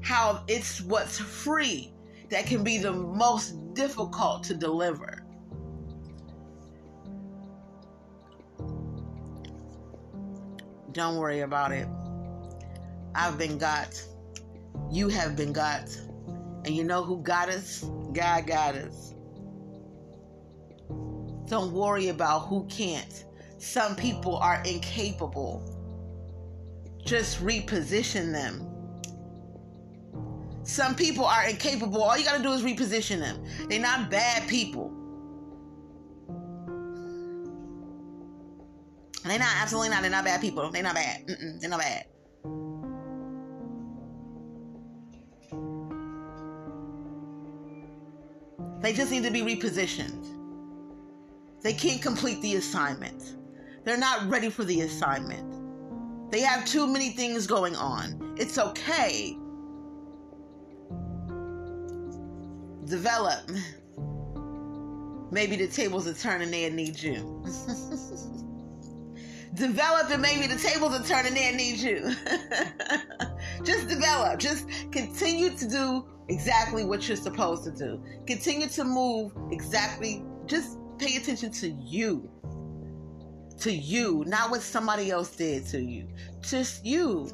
how 0.07 0.40
it's 0.47 0.81
what's 0.83 1.19
free 1.19 1.92
that 2.31 2.47
can 2.47 2.62
be 2.62 2.79
the 2.79 2.92
most 2.92 3.75
difficult 3.75 4.45
to 4.45 4.55
deliver. 4.55 5.25
Don't 10.92 11.16
worry 11.16 11.40
about 11.40 11.73
it. 11.73 11.88
I've 13.16 13.37
been 13.37 13.59
got. 13.59 14.01
You 14.92 15.09
have 15.09 15.35
been 15.35 15.53
got. 15.53 15.88
And 16.64 16.69
you 16.69 16.85
know 16.85 17.03
who 17.03 17.21
got 17.23 17.49
us? 17.49 17.83
God 18.12 18.47
got 18.47 18.77
us. 18.77 19.12
Don't 21.47 21.73
worry 21.73 22.09
about 22.09 22.47
who 22.47 22.64
can't. 22.66 23.25
Some 23.59 23.97
people 23.97 24.37
are 24.37 24.62
incapable. 24.64 25.64
Just 27.05 27.42
reposition 27.45 28.33
them. 28.33 28.75
Some 30.66 30.96
people 30.96 31.24
are 31.24 31.48
incapable. 31.48 32.02
All 32.02 32.18
you 32.18 32.24
got 32.24 32.37
to 32.37 32.42
do 32.42 32.52
is 32.52 32.62
reposition 32.62 33.20
them. 33.20 33.44
They're 33.68 33.81
not 33.81 34.11
bad 34.11 34.48
people. 34.48 34.92
They're 39.24 39.38
not, 39.38 39.55
absolutely 39.57 39.90
not. 39.90 40.02
They're 40.02 40.11
not 40.11 40.24
bad 40.24 40.40
people. 40.40 40.70
They're 40.70 40.83
not 40.83 40.96
bad. 40.96 41.26
Mm-mm, 41.26 41.61
they're 41.61 41.70
not 41.70 41.81
bad. 41.81 42.07
They 48.83 48.92
just 48.92 49.12
need 49.12 49.22
to 49.22 49.31
be 49.31 49.42
repositioned. 49.42 50.26
They 51.62 51.72
can't 51.72 52.02
complete 52.02 52.42
the 52.42 52.57
assignment. 52.57 53.37
They're 53.85 53.96
not 53.96 54.29
ready 54.29 54.50
for 54.50 54.64
the 54.64 54.81
assignment. 54.81 56.31
They 56.33 56.40
have 56.40 56.64
too 56.64 56.88
many 56.88 57.11
things 57.11 57.46
going 57.46 57.76
on. 57.76 58.35
It's 58.37 58.59
okay. 58.59 59.37
Develop. 62.87 63.51
Maybe 65.33 65.57
the 65.57 65.66
tables 65.66 66.07
are 66.07 66.14
turning, 66.14 66.51
they 66.51 66.70
need 66.70 66.99
you. 67.01 67.44
develop 69.55 70.11
and 70.11 70.22
maybe 70.22 70.46
the 70.46 70.59
tables 70.59 70.94
are 70.94 71.05
turning, 71.05 71.35
they 71.35 71.55
need 71.55 71.79
you. 71.79 72.14
Just 73.64 73.88
develop. 73.88 74.38
Just 74.38 74.68
continue 74.92 75.51
to 75.57 75.68
do 75.68 76.07
exactly 76.29 76.85
what 76.85 77.09
you're 77.09 77.16
supposed 77.16 77.64
to 77.64 77.72
do. 77.72 78.03
Continue 78.27 78.68
to 78.68 78.85
move 78.85 79.33
exactly. 79.51 80.25
Just 80.46 80.79
pay 80.99 81.16
attention 81.16 81.51
to 81.53 81.70
you. 81.70 82.31
To 83.61 83.72
you, 83.72 84.22
not 84.27 84.51
what 84.51 84.62
somebody 84.62 85.11
else 85.11 85.35
did 85.35 85.66
to 85.68 85.81
you. 85.81 86.07
Just 86.40 86.85
you. 86.85 87.29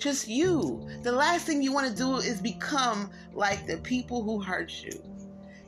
Just 0.00 0.28
you. 0.28 0.88
The 1.02 1.12
last 1.12 1.44
thing 1.44 1.60
you 1.60 1.72
want 1.72 1.86
to 1.86 1.94
do 1.94 2.16
is 2.16 2.40
become 2.40 3.10
like 3.34 3.66
the 3.66 3.76
people 3.76 4.22
who 4.22 4.40
hurt 4.40 4.82
you. 4.82 5.02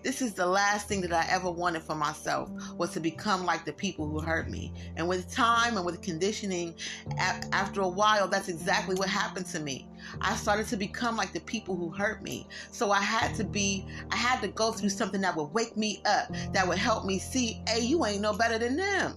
This 0.02 0.22
is 0.22 0.32
the 0.32 0.46
last 0.46 0.88
thing 0.88 1.02
that 1.02 1.12
I 1.12 1.26
ever 1.30 1.50
wanted 1.50 1.82
for 1.82 1.94
myself 1.94 2.50
was 2.76 2.92
to 2.92 3.00
become 3.00 3.44
like 3.44 3.66
the 3.66 3.74
people 3.74 4.08
who 4.08 4.20
hurt 4.20 4.48
me. 4.48 4.72
And 4.96 5.06
with 5.06 5.30
time 5.30 5.76
and 5.76 5.84
with 5.84 6.00
conditioning, 6.00 6.74
after 7.18 7.82
a 7.82 7.88
while, 7.88 8.26
that's 8.26 8.48
exactly 8.48 8.96
what 8.96 9.10
happened 9.10 9.46
to 9.46 9.60
me. 9.60 9.86
I 10.22 10.34
started 10.34 10.66
to 10.68 10.78
become 10.78 11.14
like 11.14 11.34
the 11.34 11.40
people 11.40 11.76
who 11.76 11.90
hurt 11.90 12.22
me. 12.22 12.48
So 12.70 12.90
I 12.90 13.02
had 13.02 13.34
to 13.36 13.44
be, 13.44 13.86
I 14.10 14.16
had 14.16 14.40
to 14.40 14.48
go 14.48 14.72
through 14.72 14.88
something 14.88 15.20
that 15.20 15.36
would 15.36 15.52
wake 15.52 15.76
me 15.76 16.02
up, 16.06 16.34
that 16.52 16.66
would 16.66 16.78
help 16.78 17.04
me 17.04 17.18
see, 17.18 17.62
hey, 17.68 17.82
you 17.82 18.04
ain't 18.06 18.22
no 18.22 18.32
better 18.32 18.58
than 18.58 18.76
them. 18.76 19.14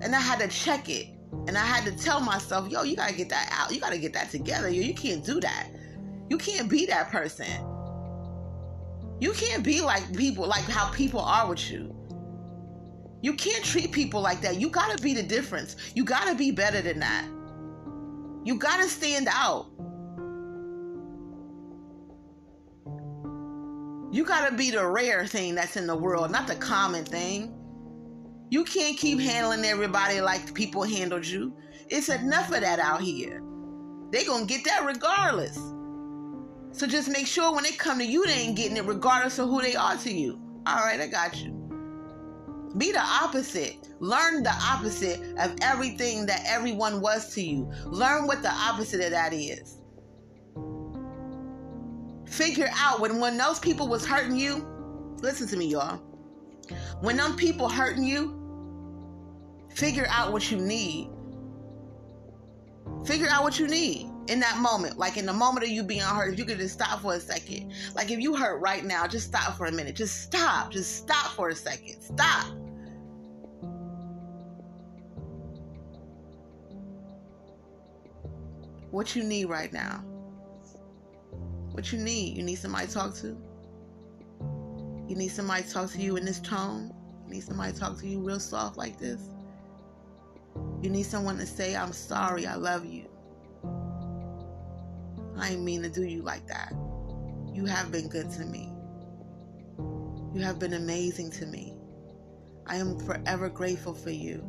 And 0.00 0.16
I 0.16 0.20
had 0.20 0.40
to 0.40 0.48
check 0.48 0.88
it. 0.88 1.08
And 1.46 1.56
I 1.56 1.64
had 1.64 1.84
to 1.84 1.92
tell 2.02 2.20
myself, 2.20 2.68
yo, 2.68 2.82
you 2.82 2.96
gotta 2.96 3.14
get 3.14 3.28
that 3.30 3.48
out. 3.52 3.72
You 3.72 3.80
gotta 3.80 3.98
get 3.98 4.12
that 4.14 4.30
together. 4.30 4.68
Yo, 4.68 4.82
you 4.82 4.94
can't 4.94 5.24
do 5.24 5.40
that. 5.40 5.68
You 6.28 6.38
can't 6.38 6.68
be 6.68 6.86
that 6.86 7.10
person. 7.10 7.46
You 9.20 9.32
can't 9.32 9.62
be 9.62 9.80
like 9.80 10.16
people, 10.16 10.46
like 10.46 10.64
how 10.64 10.90
people 10.92 11.20
are 11.20 11.48
with 11.48 11.70
you. 11.70 11.94
You 13.22 13.34
can't 13.34 13.62
treat 13.64 13.92
people 13.92 14.20
like 14.20 14.40
that. 14.40 14.58
You 14.58 14.70
gotta 14.70 15.00
be 15.02 15.14
the 15.14 15.22
difference. 15.22 15.76
You 15.94 16.04
gotta 16.04 16.34
be 16.34 16.50
better 16.50 16.80
than 16.80 17.00
that. 17.00 17.26
You 18.44 18.56
gotta 18.56 18.88
stand 18.88 19.28
out. 19.30 19.66
You 24.12 24.24
gotta 24.24 24.54
be 24.56 24.70
the 24.70 24.86
rare 24.86 25.26
thing 25.26 25.54
that's 25.54 25.76
in 25.76 25.86
the 25.86 25.96
world, 25.96 26.30
not 26.30 26.46
the 26.46 26.56
common 26.56 27.04
thing. 27.04 27.54
You 28.50 28.64
can't 28.64 28.98
keep 28.98 29.20
handling 29.20 29.64
everybody 29.64 30.20
like 30.20 30.52
people 30.54 30.82
handled 30.82 31.24
you. 31.24 31.54
It's 31.88 32.08
enough 32.08 32.52
of 32.52 32.60
that 32.60 32.80
out 32.80 33.00
here. 33.00 33.42
They 34.10 34.24
gonna 34.24 34.44
get 34.44 34.64
that 34.64 34.84
regardless. 34.84 35.56
So 36.72 36.86
just 36.86 37.08
make 37.08 37.28
sure 37.28 37.54
when 37.54 37.62
they 37.62 37.70
come 37.70 37.98
to 37.98 38.04
you, 38.04 38.26
they 38.26 38.32
ain't 38.32 38.56
getting 38.56 38.76
it 38.76 38.84
regardless 38.84 39.38
of 39.38 39.48
who 39.48 39.62
they 39.62 39.76
are 39.76 39.96
to 39.98 40.12
you. 40.12 40.40
All 40.66 40.84
right, 40.84 41.00
I 41.00 41.06
got 41.06 41.40
you. 41.40 41.52
Be 42.76 42.90
the 42.90 43.00
opposite. 43.00 43.88
Learn 44.00 44.42
the 44.42 44.54
opposite 44.62 45.20
of 45.38 45.54
everything 45.62 46.26
that 46.26 46.42
everyone 46.46 47.00
was 47.00 47.32
to 47.34 47.42
you. 47.42 47.70
Learn 47.86 48.26
what 48.26 48.42
the 48.42 48.50
opposite 48.50 49.00
of 49.04 49.10
that 49.12 49.32
is. 49.32 49.76
Figure 52.26 52.70
out 52.74 53.00
when 53.00 53.20
when 53.20 53.36
those 53.36 53.60
people 53.60 53.86
was 53.86 54.04
hurting 54.04 54.36
you. 54.36 54.66
Listen 55.20 55.46
to 55.48 55.56
me, 55.56 55.66
y'all. 55.66 56.00
When 57.00 57.16
them 57.16 57.36
people 57.36 57.68
hurting 57.68 58.04
you, 58.04 58.39
figure 59.70 60.06
out 60.08 60.32
what 60.32 60.50
you 60.50 60.58
need. 60.58 61.10
Figure 63.04 63.28
out 63.30 63.42
what 63.42 63.58
you 63.58 63.66
need 63.66 64.10
in 64.28 64.40
that 64.40 64.58
moment, 64.58 64.98
like 64.98 65.16
in 65.16 65.26
the 65.26 65.32
moment 65.32 65.64
of 65.64 65.70
you 65.70 65.82
being 65.82 66.02
hurt, 66.02 66.32
if 66.32 66.38
you 66.38 66.44
could 66.44 66.58
just 66.58 66.74
stop 66.74 67.00
for 67.00 67.14
a 67.14 67.20
second. 67.20 67.72
Like 67.94 68.10
if 68.10 68.20
you 68.20 68.36
hurt 68.36 68.60
right 68.60 68.84
now, 68.84 69.06
just 69.06 69.26
stop 69.26 69.56
for 69.56 69.66
a 69.66 69.72
minute. 69.72 69.96
Just 69.96 70.22
stop. 70.22 70.70
Just 70.70 70.96
stop 70.96 71.32
for 71.32 71.48
a 71.48 71.54
second. 71.54 72.00
Stop. 72.02 72.46
What 78.90 79.14
you 79.14 79.22
need 79.22 79.46
right 79.46 79.72
now? 79.72 80.04
What 81.72 81.92
you 81.92 81.98
need? 81.98 82.36
You 82.36 82.42
need 82.42 82.56
somebody 82.56 82.88
to 82.88 82.92
talk 82.92 83.14
to? 83.16 83.36
You 85.08 85.16
need 85.16 85.28
somebody 85.28 85.62
to 85.62 85.70
talk 85.70 85.90
to 85.92 85.98
you 85.98 86.16
in 86.16 86.24
this 86.24 86.40
tone? 86.40 86.92
You 87.24 87.34
need 87.34 87.42
somebody 87.42 87.72
to 87.72 87.78
talk 87.78 87.98
to 87.98 88.06
you 88.06 88.20
real 88.20 88.40
soft 88.40 88.76
like 88.76 88.98
this? 88.98 89.29
You 90.82 90.90
need 90.90 91.04
someone 91.04 91.38
to 91.38 91.46
say, 91.46 91.76
I'm 91.76 91.92
sorry, 91.92 92.46
I 92.46 92.54
love 92.54 92.84
you. 92.86 93.06
I 95.36 95.50
ain't 95.50 95.62
mean 95.62 95.82
to 95.82 95.88
do 95.90 96.04
you 96.04 96.22
like 96.22 96.46
that. 96.46 96.72
You 97.52 97.66
have 97.66 97.90
been 97.90 98.08
good 98.08 98.30
to 98.30 98.44
me. 98.44 98.72
You 100.34 100.42
have 100.42 100.58
been 100.58 100.74
amazing 100.74 101.30
to 101.32 101.46
me. 101.46 101.76
I 102.66 102.76
am 102.76 102.98
forever 102.98 103.48
grateful 103.48 103.94
for 103.94 104.10
you. 104.10 104.46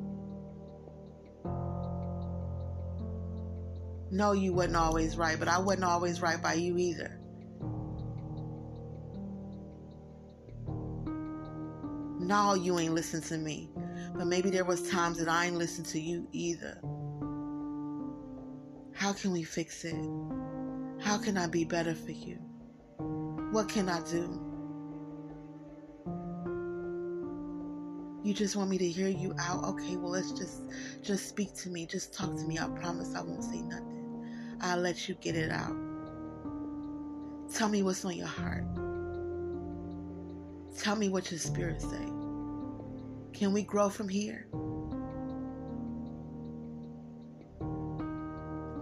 No, 4.11 4.33
you 4.33 4.53
wasn't 4.53 4.75
always 4.75 5.17
right, 5.17 5.39
but 5.39 5.47
I 5.47 5.57
wasn't 5.57 5.85
always 5.85 6.21
right 6.21 6.41
by 6.41 6.53
you 6.53 6.77
either. 6.77 7.17
No, 12.19 12.53
you 12.53 12.77
ain't 12.77 12.93
listened 12.93 13.23
to 13.23 13.37
me, 13.37 13.69
but 14.15 14.27
maybe 14.27 14.49
there 14.49 14.65
was 14.65 14.89
times 14.89 15.17
that 15.19 15.27
I 15.27 15.45
ain't 15.45 15.57
listened 15.57 15.87
to 15.87 15.99
you 15.99 16.27
either. 16.31 16.79
How 18.93 19.13
can 19.13 19.31
we 19.31 19.43
fix 19.43 19.83
it? 19.83 19.95
How 20.99 21.17
can 21.17 21.37
I 21.37 21.47
be 21.47 21.63
better 21.63 21.95
for 21.95 22.11
you? 22.11 22.35
What 23.51 23.67
can 23.67 23.89
I 23.89 24.01
do? 24.01 24.47
You 28.23 28.33
just 28.35 28.55
want 28.55 28.69
me 28.69 28.77
to 28.77 28.87
hear 28.87 29.07
you 29.07 29.33
out? 29.39 29.63
Okay, 29.63 29.95
well 29.95 30.11
let's 30.11 30.31
just 30.31 30.61
just 31.01 31.27
speak 31.27 31.55
to 31.55 31.69
me. 31.69 31.87
Just 31.87 32.13
talk 32.13 32.35
to 32.35 32.43
me. 32.43 32.59
I 32.59 32.67
promise 32.67 33.15
I 33.15 33.21
won't 33.21 33.43
say 33.43 33.61
nothing. 33.61 34.57
I'll 34.61 34.77
let 34.77 35.09
you 35.09 35.15
get 35.15 35.35
it 35.35 35.51
out. 35.51 35.75
Tell 37.51 37.67
me 37.67 37.81
what's 37.81 38.05
on 38.05 38.15
your 38.15 38.27
heart. 38.27 38.63
Tell 40.77 40.95
me 40.95 41.09
what 41.09 41.31
your 41.31 41.39
spirit 41.39 41.81
say. 41.81 42.10
Can 43.33 43.53
we 43.53 43.63
grow 43.63 43.89
from 43.89 44.07
here? 44.07 44.47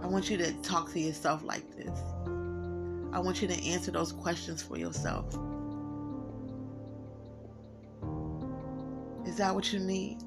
I 0.02 0.06
want 0.06 0.28
you 0.28 0.36
to 0.38 0.52
talk 0.62 0.92
to 0.92 1.00
yourself 1.00 1.42
like 1.44 1.76
this. 1.76 1.98
I 3.12 3.18
want 3.18 3.42
you 3.42 3.48
to 3.48 3.64
answer 3.64 3.90
those 3.90 4.12
questions 4.12 4.62
for 4.62 4.76
yourself. 4.76 5.26
Is 9.26 9.36
that 9.36 9.54
what 9.54 9.72
you 9.72 9.78
need? 9.78 10.18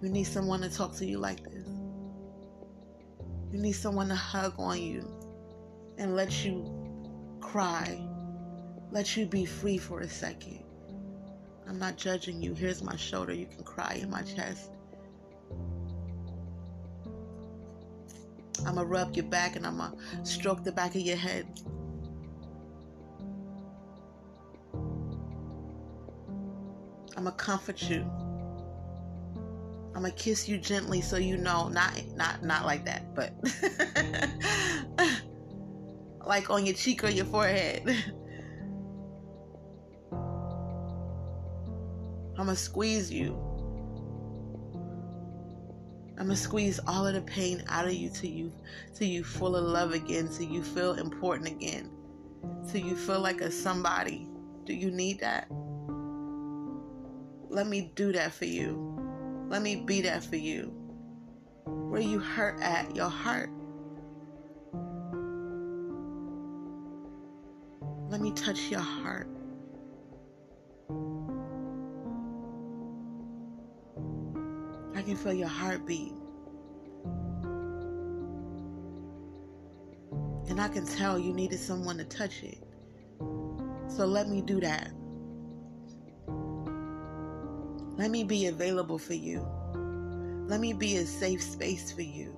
You 0.00 0.08
need 0.08 0.24
someone 0.24 0.62
to 0.62 0.70
talk 0.70 0.96
to 0.96 1.06
you 1.06 1.18
like 1.18 1.44
this. 1.44 1.66
You 3.52 3.58
need 3.58 3.72
someone 3.72 4.08
to 4.08 4.14
hug 4.14 4.54
on 4.58 4.80
you 4.80 5.06
and 5.98 6.16
let 6.16 6.44
you 6.44 6.64
cry, 7.40 8.00
let 8.90 9.16
you 9.16 9.26
be 9.26 9.44
free 9.44 9.76
for 9.78 10.00
a 10.00 10.08
second. 10.08 10.61
I'm 11.68 11.78
not 11.78 11.96
judging 11.96 12.42
you. 12.42 12.54
Here's 12.54 12.82
my 12.82 12.96
shoulder. 12.96 13.32
You 13.32 13.46
can 13.46 13.64
cry 13.64 13.98
in 14.02 14.10
my 14.10 14.22
chest. 14.22 14.70
I'm 18.66 18.74
going 18.74 18.76
to 18.76 18.84
rub 18.84 19.16
your 19.16 19.26
back 19.26 19.56
and 19.56 19.66
I'm 19.66 19.78
going 19.78 19.92
to 19.92 20.26
stroke 20.26 20.64
the 20.64 20.72
back 20.72 20.94
of 20.94 21.00
your 21.00 21.16
head. 21.16 21.46
I'm 27.16 27.24
going 27.24 27.26
to 27.26 27.32
comfort 27.32 27.82
you. 27.88 28.10
I'm 29.94 30.02
gonna 30.02 30.14
kiss 30.14 30.48
you 30.48 30.58
gently 30.58 31.00
so 31.00 31.16
you 31.16 31.36
know, 31.36 31.68
not 31.68 31.92
not 32.16 32.42
not 32.42 32.64
like 32.64 32.84
that, 32.86 33.14
but 33.14 33.34
like 36.26 36.48
on 36.50 36.64
your 36.64 36.74
cheek 36.74 37.04
or 37.04 37.08
your 37.10 37.26
forehead. 37.26 37.94
I'm 42.42 42.46
gonna 42.46 42.56
squeeze 42.56 43.08
you. 43.08 43.38
I'm 46.18 46.26
gonna 46.26 46.34
squeeze 46.34 46.80
all 46.88 47.06
of 47.06 47.14
the 47.14 47.20
pain 47.20 47.62
out 47.68 47.86
of 47.86 47.92
you 47.92 48.10
till 48.10 48.30
you 48.30 48.52
till 48.92 49.06
you 49.06 49.22
full 49.22 49.54
of 49.54 49.64
love 49.64 49.92
again, 49.92 50.28
till 50.28 50.48
you 50.48 50.60
feel 50.60 50.94
important 50.94 51.48
again, 51.48 51.88
till 52.68 52.80
you 52.80 52.96
feel 52.96 53.20
like 53.20 53.40
a 53.42 53.48
somebody. 53.48 54.26
Do 54.64 54.74
you 54.74 54.90
need 54.90 55.20
that? 55.20 55.46
Let 57.48 57.68
me 57.68 57.92
do 57.94 58.10
that 58.10 58.32
for 58.32 58.46
you. 58.46 59.46
Let 59.48 59.62
me 59.62 59.76
be 59.76 60.00
that 60.00 60.24
for 60.24 60.34
you. 60.34 60.72
Where 61.64 62.02
you 62.02 62.18
hurt 62.18 62.60
at, 62.60 62.96
your 62.96 63.08
heart. 63.08 63.50
Let 68.08 68.20
me 68.20 68.32
touch 68.32 68.62
your 68.62 68.80
heart. 68.80 69.28
I 75.02 75.04
can 75.04 75.16
feel 75.16 75.32
your 75.32 75.48
heartbeat. 75.48 76.12
And 80.48 80.60
I 80.60 80.68
can 80.68 80.86
tell 80.86 81.18
you 81.18 81.32
needed 81.32 81.58
someone 81.58 81.98
to 81.98 82.04
touch 82.04 82.44
it. 82.44 82.58
So 83.88 84.06
let 84.06 84.28
me 84.28 84.42
do 84.42 84.60
that. 84.60 84.92
Let 87.96 88.12
me 88.12 88.22
be 88.22 88.46
available 88.46 88.96
for 88.96 89.14
you. 89.14 89.44
Let 90.46 90.60
me 90.60 90.72
be 90.72 90.98
a 90.98 91.04
safe 91.04 91.42
space 91.42 91.90
for 91.90 92.02
you. 92.02 92.28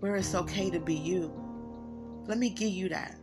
Where 0.00 0.16
it's 0.16 0.34
okay 0.34 0.68
to 0.68 0.80
be 0.80 0.96
you. 0.96 1.32
Let 2.26 2.36
me 2.36 2.50
give 2.50 2.72
you 2.72 2.90
that. 2.90 3.16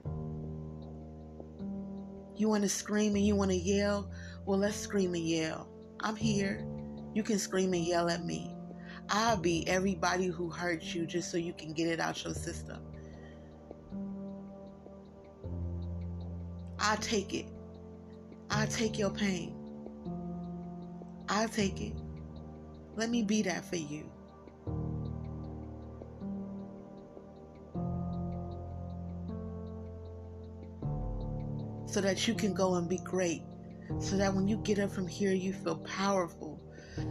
You 2.37 2.49
want 2.49 2.63
to 2.63 2.69
scream 2.69 3.15
and 3.15 3.23
you 3.23 3.35
want 3.35 3.51
to 3.51 3.57
yell? 3.57 4.09
Well, 4.47 4.57
let's 4.57 4.77
scream 4.77 5.13
and 5.13 5.23
yell. 5.23 5.68
I'm 6.01 6.15
here. 6.15 6.65
You 7.13 7.23
can 7.23 7.39
scream 7.39 7.73
and 7.73 7.83
yell 7.83 8.09
at 8.09 8.23
me. 8.23 8.55
I'll 9.09 9.37
be 9.37 9.67
everybody 9.67 10.27
who 10.27 10.49
hurts 10.49 10.93
you 10.93 11.05
just 11.05 11.31
so 11.31 11.37
you 11.37 11.53
can 11.53 11.73
get 11.73 11.87
it 11.87 11.99
out 11.99 12.23
your 12.23 12.33
system. 12.33 12.81
I 16.79 16.95
take 16.97 17.33
it. 17.33 17.47
I 18.49 18.65
take 18.67 18.97
your 18.97 19.09
pain. 19.09 19.55
I 21.27 21.47
take 21.47 21.81
it. 21.81 21.93
Let 22.95 23.09
me 23.09 23.23
be 23.23 23.41
that 23.43 23.65
for 23.65 23.75
you. 23.75 24.09
So 31.87 32.01
that 32.01 32.27
you 32.27 32.35
can 32.35 32.53
go 32.53 32.75
and 32.75 32.87
be 32.87 32.97
great 32.99 33.41
so 33.97 34.17
that 34.17 34.33
when 34.33 34.47
you 34.47 34.57
get 34.57 34.79
up 34.79 34.91
from 34.91 35.07
here, 35.07 35.33
you 35.33 35.53
feel 35.53 35.77
powerful. 35.77 36.61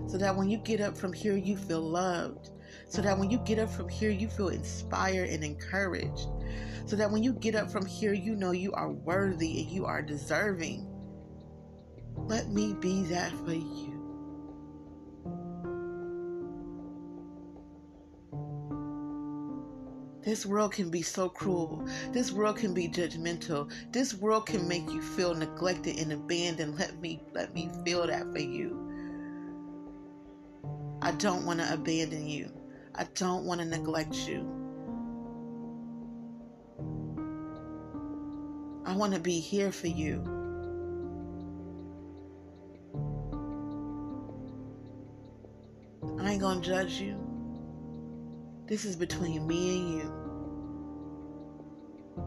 So 0.06 0.18
that 0.18 0.36
when 0.36 0.48
you 0.48 0.58
get 0.58 0.80
up 0.80 0.96
from 0.96 1.12
here, 1.12 1.36
you 1.36 1.56
feel 1.56 1.80
loved. 1.80 2.50
So 2.88 3.02
that 3.02 3.18
when 3.18 3.30
you 3.30 3.38
get 3.38 3.58
up 3.58 3.70
from 3.70 3.88
here, 3.88 4.10
you 4.10 4.28
feel 4.28 4.48
inspired 4.48 5.30
and 5.30 5.42
encouraged. 5.42 6.28
So 6.86 6.96
that 6.96 7.10
when 7.10 7.22
you 7.22 7.34
get 7.34 7.54
up 7.54 7.70
from 7.70 7.86
here, 7.86 8.12
you 8.12 8.34
know 8.34 8.52
you 8.52 8.72
are 8.72 8.90
worthy 8.90 9.62
and 9.62 9.70
you 9.70 9.84
are 9.86 10.02
deserving. 10.02 10.86
Let 12.16 12.48
me 12.48 12.74
be 12.80 13.04
that 13.04 13.32
for 13.44 13.52
you. 13.52 13.97
This 20.28 20.44
world 20.44 20.72
can 20.72 20.90
be 20.90 21.00
so 21.00 21.30
cruel. 21.30 21.88
This 22.12 22.32
world 22.32 22.58
can 22.58 22.74
be 22.74 22.86
judgmental. 22.86 23.72
This 23.92 24.12
world 24.12 24.44
can 24.44 24.68
make 24.68 24.86
you 24.90 25.00
feel 25.00 25.34
neglected 25.34 25.98
and 25.98 26.12
abandoned. 26.12 26.78
Let 26.78 27.00
me 27.00 27.22
let 27.32 27.54
me 27.54 27.70
feel 27.82 28.06
that 28.06 28.30
for 28.30 28.38
you. 28.38 28.76
I 31.00 31.12
don't 31.12 31.46
want 31.46 31.60
to 31.60 31.72
abandon 31.72 32.28
you. 32.28 32.52
I 32.94 33.04
don't 33.14 33.46
want 33.46 33.62
to 33.62 33.66
neglect 33.66 34.28
you. 34.28 34.40
I 38.84 38.94
want 38.94 39.14
to 39.14 39.20
be 39.20 39.40
here 39.40 39.72
for 39.72 39.86
you. 39.86 40.22
I 46.20 46.32
ain't 46.32 46.42
going 46.42 46.60
to 46.60 46.68
judge 46.68 47.00
you. 47.00 47.17
This 48.68 48.84
is 48.84 48.96
between 48.96 49.46
me 49.46 49.78
and 49.78 49.94
you. 49.94 50.12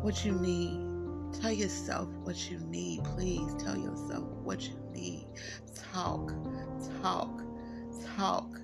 What 0.02 0.26
you 0.26 0.32
need. 0.32 1.40
Tell 1.40 1.52
yourself 1.52 2.10
what 2.24 2.50
you 2.50 2.58
need. 2.62 3.04
Please 3.04 3.54
tell 3.64 3.78
yourself 3.78 4.24
what 4.44 4.68
you 4.68 4.74
need. 4.92 5.28
Talk, 5.94 6.34
talk, 7.04 7.44
talk. 8.18 8.60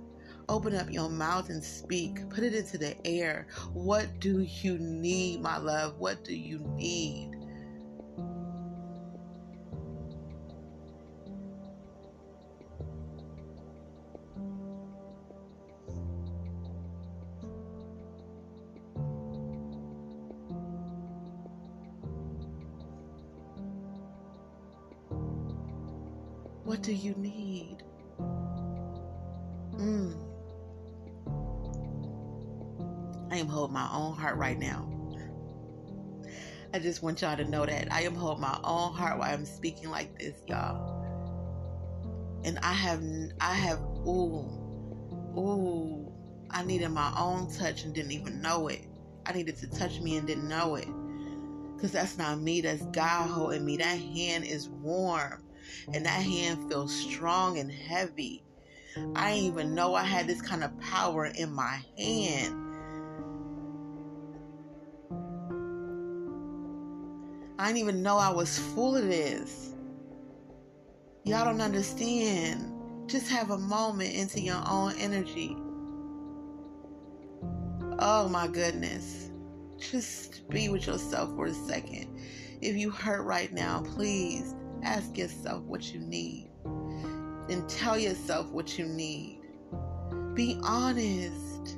Open 0.49 0.73
up 0.73 0.91
your 0.91 1.07
mouth 1.07 1.49
and 1.49 1.63
speak. 1.63 2.27
Put 2.31 2.43
it 2.43 2.55
into 2.55 2.79
the 2.79 2.95
air. 3.05 3.45
What 3.73 4.19
do 4.19 4.39
you 4.41 4.79
need, 4.79 5.41
my 5.41 5.57
love? 5.57 5.99
What 5.99 6.23
do 6.23 6.35
you 6.35 6.57
need? 6.75 7.36
Do 26.87 26.93
you 26.93 27.13
need? 27.15 27.83
Mm. 29.75 30.15
I 33.29 33.35
am 33.35 33.47
holding 33.47 33.73
my 33.73 33.89
own 33.91 34.15
heart 34.15 34.37
right 34.37 34.57
now. 34.57 34.89
I 36.73 36.79
just 36.79 37.03
want 37.03 37.21
y'all 37.21 37.35
to 37.35 37.43
know 37.43 37.65
that 37.65 37.91
I 37.91 38.03
am 38.03 38.15
holding 38.15 38.39
my 38.39 38.57
own 38.63 38.93
heart 38.93 39.19
while 39.19 39.33
I'm 39.33 39.43
speaking 39.45 39.89
like 39.89 40.17
this, 40.17 40.37
y'all. 40.47 41.03
And 42.45 42.57
I 42.59 42.71
have, 42.71 43.03
I 43.41 43.53
have, 43.53 43.79
ooh, 44.07 44.47
ooh, 45.37 46.09
I 46.51 46.63
needed 46.63 46.87
my 46.91 47.13
own 47.19 47.51
touch 47.53 47.83
and 47.83 47.93
didn't 47.93 48.13
even 48.13 48.41
know 48.41 48.69
it. 48.69 48.87
I 49.25 49.33
needed 49.33 49.57
to 49.57 49.67
touch 49.67 49.99
me 49.99 50.15
and 50.15 50.25
didn't 50.25 50.47
know 50.47 50.75
it. 50.75 50.87
Because 51.75 51.91
that's 51.91 52.17
not 52.17 52.39
me, 52.39 52.61
that's 52.61 52.85
God 52.85 53.29
holding 53.29 53.65
me. 53.65 53.75
That 53.75 53.99
hand 53.99 54.45
is 54.45 54.69
warm 54.69 55.43
and 55.93 56.05
that 56.05 56.21
hand 56.21 56.69
feels 56.69 56.93
strong 56.93 57.57
and 57.59 57.71
heavy. 57.71 58.43
I 59.15 59.33
didn't 59.33 59.45
even 59.45 59.75
know 59.75 59.95
I 59.95 60.03
had 60.03 60.27
this 60.27 60.41
kind 60.41 60.63
of 60.63 60.77
power 60.79 61.25
in 61.25 61.51
my 61.51 61.79
hand. 61.97 62.63
I 67.59 67.67
didn't 67.67 67.77
even 67.77 68.03
know 68.03 68.17
I 68.17 68.31
was 68.31 68.59
full 68.59 68.95
of 68.95 69.05
this. 69.05 69.73
Y'all 71.23 71.45
don't 71.45 71.61
understand. 71.61 72.73
Just 73.07 73.29
have 73.29 73.51
a 73.51 73.57
moment 73.57 74.13
into 74.13 74.39
your 74.39 74.61
own 74.67 74.93
energy. 74.97 75.57
Oh 77.99 78.29
my 78.29 78.47
goodness. 78.47 79.31
Just 79.79 80.47
be 80.49 80.69
with 80.69 80.87
yourself 80.87 81.35
for 81.35 81.47
a 81.47 81.53
second. 81.53 82.19
If 82.61 82.75
you 82.75 82.91
hurt 82.91 83.23
right 83.23 83.51
now, 83.51 83.81
please 83.81 84.55
Ask 84.83 85.17
yourself 85.17 85.63
what 85.63 85.93
you 85.93 85.99
need 85.99 86.49
and 87.49 87.67
tell 87.69 87.97
yourself 87.97 88.49
what 88.51 88.77
you 88.77 88.85
need. 88.85 89.41
Be 90.33 90.59
honest. 90.63 91.77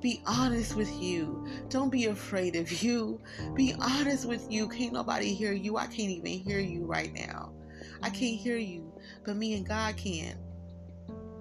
Be 0.00 0.22
honest 0.26 0.76
with 0.76 0.92
you. 1.00 1.46
Don't 1.68 1.90
be 1.90 2.06
afraid 2.06 2.54
of 2.56 2.82
you. 2.82 3.20
Be 3.54 3.74
honest 3.80 4.26
with 4.26 4.50
you. 4.50 4.68
Can't 4.68 4.92
nobody 4.92 5.34
hear 5.34 5.52
you. 5.52 5.76
I 5.76 5.86
can't 5.86 6.10
even 6.10 6.38
hear 6.38 6.60
you 6.60 6.84
right 6.84 7.12
now. 7.12 7.52
I 8.02 8.10
can't 8.10 8.38
hear 8.38 8.56
you, 8.56 8.92
but 9.24 9.36
me 9.36 9.54
and 9.54 9.66
God 9.66 9.96
can. 9.96 10.38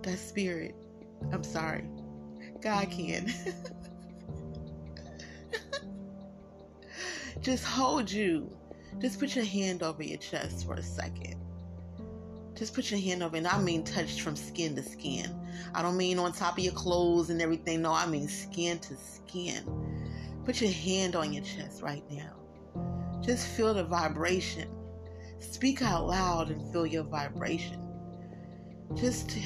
That 0.01 0.17
spirit. 0.17 0.75
I'm 1.31 1.43
sorry. 1.43 1.85
God 2.61 2.89
can. 2.89 3.31
Just 7.41 7.63
hold 7.63 8.11
you. 8.11 8.56
Just 8.99 9.19
put 9.19 9.35
your 9.35 9.45
hand 9.45 9.83
over 9.83 10.01
your 10.01 10.17
chest 10.17 10.65
for 10.65 10.73
a 10.73 10.83
second. 10.83 11.35
Just 12.55 12.73
put 12.73 12.89
your 12.89 12.99
hand 12.99 13.21
over, 13.21 13.37
and 13.37 13.47
I 13.47 13.59
mean 13.59 13.83
touched 13.83 14.21
from 14.21 14.35
skin 14.35 14.75
to 14.75 14.81
skin. 14.81 15.29
I 15.75 15.83
don't 15.83 15.95
mean 15.95 16.17
on 16.17 16.33
top 16.33 16.57
of 16.57 16.63
your 16.63 16.73
clothes 16.73 17.29
and 17.29 17.39
everything. 17.39 17.83
No, 17.83 17.93
I 17.93 18.07
mean 18.07 18.27
skin 18.27 18.79
to 18.79 18.95
skin. 18.95 19.63
Put 20.43 20.61
your 20.61 20.71
hand 20.71 21.15
on 21.15 21.31
your 21.31 21.43
chest 21.43 21.83
right 21.83 22.03
now. 22.09 22.33
Just 23.21 23.47
feel 23.47 23.75
the 23.75 23.83
vibration. 23.83 24.69
Speak 25.39 25.83
out 25.83 26.07
loud 26.07 26.49
and 26.49 26.71
feel 26.73 26.87
your 26.87 27.03
vibration. 27.03 27.87
Just 28.95 29.37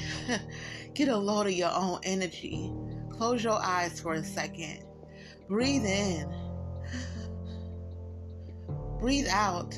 get 0.94 1.08
a 1.08 1.16
load 1.16 1.48
of 1.48 1.52
your 1.52 1.72
own 1.72 2.00
energy. 2.04 2.72
Close 3.10 3.44
your 3.44 3.60
eyes 3.60 4.00
for 4.00 4.14
a 4.14 4.24
second. 4.24 4.84
Breathe 5.48 5.84
in. 5.84 6.32
Breathe 9.02 9.26
out. 9.28 9.76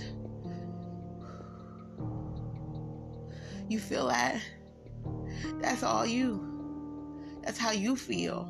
You 3.71 3.79
feel 3.79 4.09
that? 4.09 4.39
That's 5.63 5.83
all 5.83 6.05
you. 6.05 7.41
That's 7.43 7.57
how 7.57 7.71
you 7.71 7.97
feel. 7.97 8.47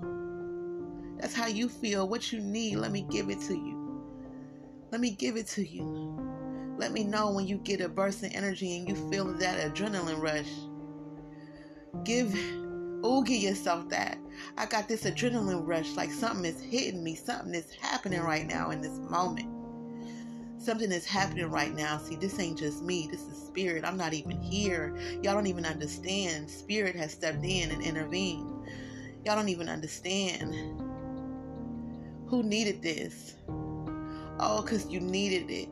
That's 1.21 1.33
how 1.33 1.47
you 1.47 1.69
feel. 1.69 2.09
What 2.09 2.33
you 2.33 2.41
need, 2.41 2.79
let 2.79 2.91
me 2.91 3.07
give 3.09 3.31
it 3.31 3.41
to 3.43 3.55
you. 3.55 4.05
Let 4.91 5.01
me 5.01 5.13
give 5.13 5.37
it 5.37 5.47
to 5.51 5.65
you. 5.65 6.19
Let 6.77 6.91
me 6.91 7.05
know 7.05 7.31
when 7.31 7.47
you 7.47 7.59
get 7.59 7.81
a 7.81 7.89
burst 7.89 8.25
of 8.25 8.33
energy 8.35 8.77
and 8.77 8.89
you 8.89 8.97
feel 9.13 9.27
that 9.27 9.73
adrenaline 9.73 10.21
rush. 10.21 10.51
Give, 12.05 12.37
oh, 13.05 13.23
give 13.23 13.41
yourself 13.41 13.89
that. 13.91 14.19
I 14.59 14.67
got 14.67 14.89
this 14.89 15.05
adrenaline 15.05 15.65
rush, 15.65 15.93
like 15.93 16.11
something 16.11 16.45
is 16.45 16.61
hitting 16.61 17.05
me, 17.05 17.15
something 17.15 17.55
is 17.55 17.73
happening 17.81 18.23
right 18.23 18.45
now 18.45 18.71
in 18.71 18.81
this 18.81 18.99
moment. 19.09 19.54
Something 20.65 20.93
is 20.93 21.05
happening 21.05 21.51
right 21.51 21.75
now. 21.75 21.99
See, 21.99 22.17
this 22.17 22.41
ain't 22.41 22.59
just 22.59 22.83
me, 22.83 23.07
this 23.11 23.21
is 23.21 23.37
spirit. 23.37 23.85
I'm 23.85 23.99
not 23.99 24.15
even 24.15 24.41
here. 24.41 24.97
Y'all 25.23 25.35
don't 25.35 25.47
even 25.47 25.67
understand. 25.67 26.49
Spirit 26.49 26.97
has 26.97 27.13
stepped 27.13 27.45
in 27.45 27.71
and 27.71 27.83
intervened. 27.83 28.67
Y'all 29.27 29.37
don't 29.37 29.51
even 29.51 29.69
understand. 29.69 30.55
Who 32.29 32.43
needed 32.43 32.81
this? 32.81 33.35
Oh, 34.41 34.63
because 34.63 34.87
you 34.87 35.01
needed 35.01 35.51
it. 35.51 35.69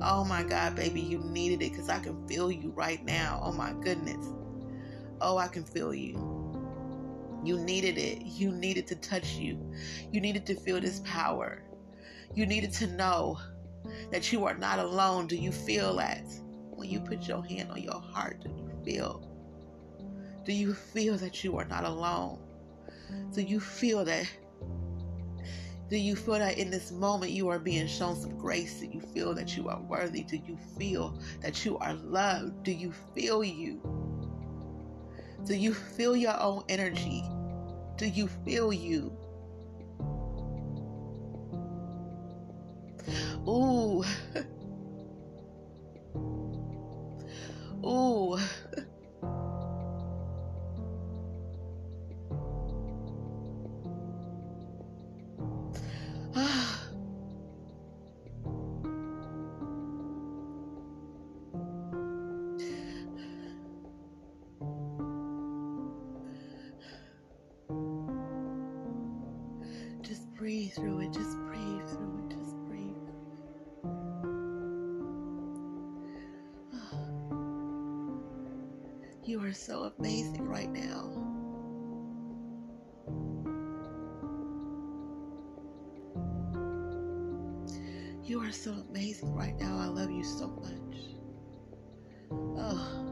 Oh 0.00 0.24
my 0.24 0.42
God, 0.42 0.74
baby, 0.74 1.02
you 1.02 1.18
needed 1.18 1.60
it 1.60 1.72
because 1.72 1.90
I 1.90 1.98
can 1.98 2.26
feel 2.26 2.50
you 2.50 2.70
right 2.70 3.04
now. 3.04 3.42
Oh 3.44 3.52
my 3.52 3.74
goodness. 3.82 4.26
Oh, 5.20 5.36
I 5.36 5.48
can 5.48 5.64
feel 5.64 5.92
you. 5.92 6.14
You 7.44 7.58
needed 7.58 7.98
it. 7.98 8.22
You 8.22 8.52
needed 8.52 8.86
to 8.86 8.96
touch 8.96 9.34
you. 9.34 9.70
You 10.10 10.22
needed 10.22 10.46
to 10.46 10.54
feel 10.54 10.80
this 10.80 11.02
power. 11.04 11.62
You 12.34 12.46
needed 12.46 12.72
to 12.74 12.86
know 12.86 13.38
that 14.10 14.32
you 14.32 14.44
are 14.44 14.56
not 14.56 14.78
alone. 14.78 15.26
Do 15.26 15.36
you 15.36 15.52
feel 15.52 15.96
that? 15.96 16.24
When 16.70 16.88
you 16.88 17.00
put 17.00 17.26
your 17.26 17.44
hand 17.44 17.70
on 17.70 17.82
your 17.82 18.00
heart, 18.00 18.42
do 18.42 18.50
you 18.50 18.70
feel? 18.84 19.28
Do 20.44 20.52
you 20.52 20.74
feel 20.74 21.16
that 21.18 21.42
you 21.44 21.56
are 21.58 21.64
not 21.64 21.84
alone? 21.84 22.38
Do 23.34 23.42
you 23.42 23.60
feel 23.60 24.04
that? 24.04 24.30
Do 25.90 25.96
you 25.96 26.16
feel 26.16 26.38
that 26.38 26.58
in 26.58 26.70
this 26.70 26.92
moment 26.92 27.32
you 27.32 27.48
are 27.48 27.58
being 27.58 27.86
shown 27.86 28.14
some 28.14 28.36
grace? 28.38 28.80
Do 28.80 28.86
you 28.86 29.00
feel 29.00 29.34
that 29.34 29.56
you 29.56 29.68
are 29.68 29.80
worthy? 29.80 30.22
Do 30.22 30.36
you 30.36 30.58
feel 30.78 31.18
that 31.40 31.64
you 31.64 31.78
are 31.78 31.94
loved? 31.94 32.62
Do 32.62 32.72
you 32.72 32.92
feel 33.14 33.42
you? 33.42 33.80
Do 35.44 35.54
you 35.54 35.72
feel 35.72 36.14
your 36.14 36.38
own 36.38 36.64
energy? 36.68 37.24
Do 37.96 38.06
you 38.06 38.28
feel 38.44 38.72
you? 38.72 39.16
Ooh. 43.46 43.67
Are 79.48 79.54
so 79.54 79.90
amazing 79.98 80.46
right 80.46 80.68
now. 80.68 81.08
You 88.24 88.42
are 88.42 88.52
so 88.52 88.72
amazing 88.90 89.34
right 89.34 89.58
now. 89.58 89.78
I 89.78 89.86
love 89.86 90.10
you 90.10 90.22
so 90.22 90.48
much. 90.48 90.98
Oh. 92.58 93.04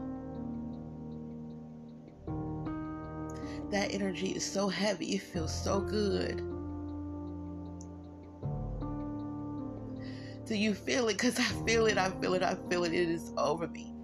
That 3.71 3.91
energy 3.91 4.27
is 4.27 4.45
so 4.45 4.69
heavy. 4.69 5.15
It 5.15 5.23
feels 5.23 5.63
so 5.63 5.79
good. 5.79 6.37
Do 10.45 10.55
you 10.55 10.75
feel 10.75 11.07
it? 11.07 11.13
Because 11.13 11.39
I 11.39 11.49
feel 11.65 11.87
it. 11.87 11.97
I 11.97 12.11
feel 12.11 12.35
it. 12.35 12.43
I 12.43 12.55
feel 12.69 12.83
it. 12.83 12.93
It 12.93 13.09
is 13.09 13.33
over 13.37 13.67
me. 13.67 13.96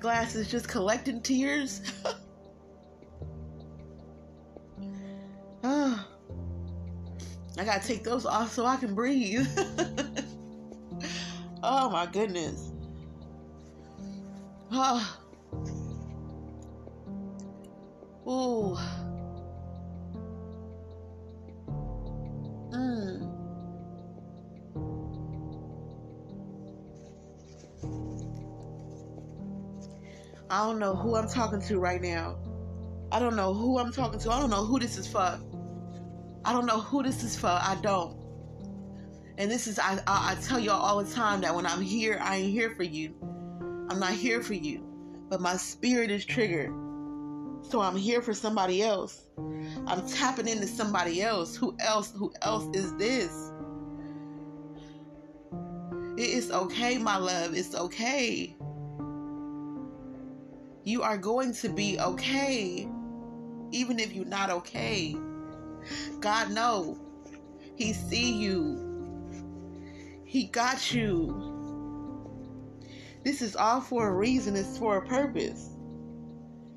My 0.00 0.02
glass 0.02 0.34
is 0.34 0.50
just 0.50 0.66
collecting 0.66 1.20
tears. 1.20 1.82
oh, 5.62 5.62
I 7.58 7.64
gotta 7.66 7.86
take 7.86 8.02
those 8.02 8.24
off 8.24 8.50
so 8.50 8.64
I 8.64 8.76
can 8.76 8.94
breathe. 8.94 9.46
oh 11.62 11.90
my 11.90 12.06
goodness. 12.06 12.72
Oh. 14.72 15.19
I 30.50 30.66
don't 30.66 30.80
know 30.80 30.96
who 30.96 31.14
I'm 31.14 31.28
talking 31.28 31.62
to 31.62 31.78
right 31.78 32.02
now. 32.02 32.36
I 33.12 33.20
don't 33.20 33.36
know 33.36 33.54
who 33.54 33.78
I'm 33.78 33.92
talking 33.92 34.18
to. 34.18 34.32
I 34.32 34.40
don't 34.40 34.50
know 34.50 34.64
who 34.64 34.80
this 34.80 34.98
is 34.98 35.06
for. 35.06 35.40
I 36.44 36.52
don't 36.52 36.66
know 36.66 36.80
who 36.80 37.04
this 37.04 37.22
is 37.22 37.36
for. 37.36 37.46
I 37.46 37.78
don't. 37.80 38.16
And 39.38 39.48
this 39.48 39.68
is, 39.68 39.78
I, 39.78 40.00
I, 40.08 40.32
I 40.32 40.34
tell 40.42 40.58
y'all 40.58 40.82
all 40.82 41.04
the 41.04 41.10
time 41.10 41.40
that 41.42 41.54
when 41.54 41.66
I'm 41.66 41.80
here, 41.80 42.18
I 42.20 42.36
ain't 42.36 42.50
here 42.50 42.70
for 42.70 42.82
you. 42.82 43.14
I'm 43.88 44.00
not 44.00 44.12
here 44.12 44.42
for 44.42 44.54
you. 44.54 44.84
But 45.28 45.40
my 45.40 45.56
spirit 45.56 46.10
is 46.10 46.24
triggered. 46.24 46.72
So 47.62 47.80
I'm 47.80 47.96
here 47.96 48.20
for 48.20 48.34
somebody 48.34 48.82
else. 48.82 49.28
I'm 49.86 50.04
tapping 50.08 50.48
into 50.48 50.66
somebody 50.66 51.22
else. 51.22 51.54
Who 51.54 51.76
else? 51.78 52.12
Who 52.16 52.32
else 52.42 52.76
is 52.76 52.92
this? 52.96 53.52
It 56.16 56.28
is 56.28 56.50
okay, 56.50 56.98
my 56.98 57.18
love. 57.18 57.54
It's 57.54 57.74
okay. 57.76 58.56
You 60.90 61.02
are 61.04 61.16
going 61.16 61.52
to 61.52 61.68
be 61.68 62.00
okay. 62.00 62.88
Even 63.70 64.00
if 64.00 64.12
you're 64.12 64.24
not 64.24 64.50
okay. 64.50 65.14
God 66.18 66.50
know. 66.50 66.98
He 67.76 67.92
see 67.92 68.32
you. 68.32 69.30
He 70.24 70.46
got 70.46 70.92
you. 70.92 71.46
This 73.22 73.40
is 73.40 73.54
all 73.54 73.80
for 73.80 74.08
a 74.08 74.12
reason. 74.12 74.56
It's 74.56 74.78
for 74.78 74.96
a 74.96 75.06
purpose. 75.06 75.68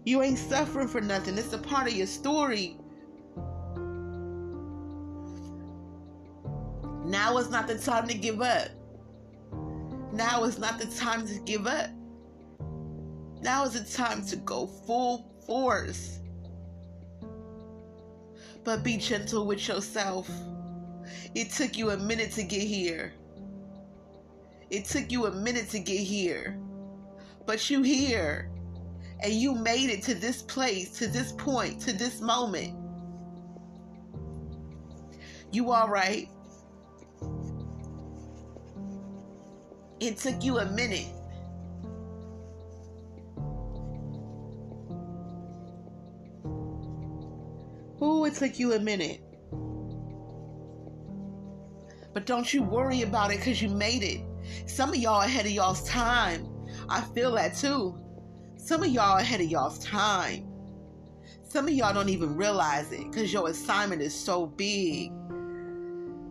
You 0.05 0.21
ain't 0.21 0.37
suffering 0.37 0.87
for 0.87 1.01
nothing. 1.01 1.35
It's 1.35 1.53
a 1.53 1.57
part 1.57 1.87
of 1.87 1.95
your 1.95 2.05
story. 2.05 2.77
Now 7.03 7.39
is 7.39 7.49
not 7.49 7.65
the 7.65 7.79
time 7.79 8.07
to 8.07 8.13
give 8.13 8.43
up. 8.43 8.67
Now 10.11 10.43
is 10.43 10.59
not 10.59 10.77
the 10.77 10.85
time 10.85 11.25
to 11.25 11.39
give 11.39 11.65
up. 11.65 11.89
Now 13.43 13.65
is 13.65 13.73
the 13.73 13.83
time 13.97 14.25
to 14.27 14.37
go 14.37 14.67
full 14.67 15.29
force. 15.45 16.19
But 18.63 18.83
be 18.83 18.95
gentle 18.95 19.45
with 19.45 19.67
yourself. 19.67 20.29
It 21.35 21.49
took 21.51 21.77
you 21.77 21.89
a 21.89 21.97
minute 21.97 22.31
to 22.31 22.43
get 22.43 22.61
here. 22.61 23.11
It 24.69 24.85
took 24.85 25.11
you 25.11 25.25
a 25.25 25.31
minute 25.31 25.69
to 25.71 25.79
get 25.79 25.97
here. 25.99 26.57
But 27.45 27.69
you 27.69 27.81
here 27.81 28.49
and 29.19 29.33
you 29.33 29.53
made 29.53 29.89
it 29.89 30.01
to 30.03 30.15
this 30.15 30.41
place, 30.41 30.91
to 30.99 31.07
this 31.07 31.33
point, 31.33 31.81
to 31.81 31.91
this 31.91 32.21
moment. 32.21 32.73
You 35.51 35.71
all 35.71 35.89
right? 35.89 36.29
It 39.99 40.17
took 40.17 40.41
you 40.45 40.59
a 40.59 40.65
minute. 40.65 41.07
It 48.33 48.39
took 48.39 48.59
you 48.59 48.73
a 48.73 48.79
minute. 48.79 49.21
But 52.13 52.25
don't 52.25 52.51
you 52.53 52.63
worry 52.63 53.01
about 53.01 53.31
it 53.31 53.37
because 53.37 53.61
you 53.61 53.69
made 53.69 54.03
it. 54.03 54.21
Some 54.67 54.89
of 54.89 54.95
y'all 54.95 55.21
ahead 55.21 55.45
of 55.45 55.51
y'all's 55.51 55.87
time. 55.87 56.47
I 56.89 57.01
feel 57.01 57.31
that 57.33 57.55
too. 57.55 57.99
Some 58.57 58.83
of 58.83 58.89
y'all 58.89 59.17
ahead 59.17 59.41
of 59.41 59.47
y'all's 59.47 59.79
time. 59.79 60.47
Some 61.43 61.67
of 61.67 61.73
y'all 61.73 61.93
don't 61.93 62.09
even 62.09 62.35
realize 62.35 62.91
it 62.91 63.03
because 63.11 63.31
your 63.31 63.49
assignment 63.49 64.01
is 64.01 64.13
so 64.13 64.47
big. 64.47 65.11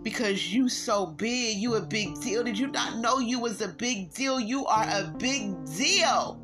Because 0.02 0.52
you 0.52 0.68
so 0.68 1.06
big, 1.06 1.58
you 1.58 1.76
a 1.76 1.80
big 1.80 2.20
deal. 2.20 2.42
Did 2.42 2.58
you 2.58 2.66
not 2.66 2.98
know 2.98 3.20
you 3.20 3.38
was 3.38 3.60
a 3.60 3.68
big 3.68 4.12
deal? 4.12 4.40
You 4.40 4.66
are 4.66 4.84
a 4.84 5.14
big 5.18 5.54
deal. 5.76 6.40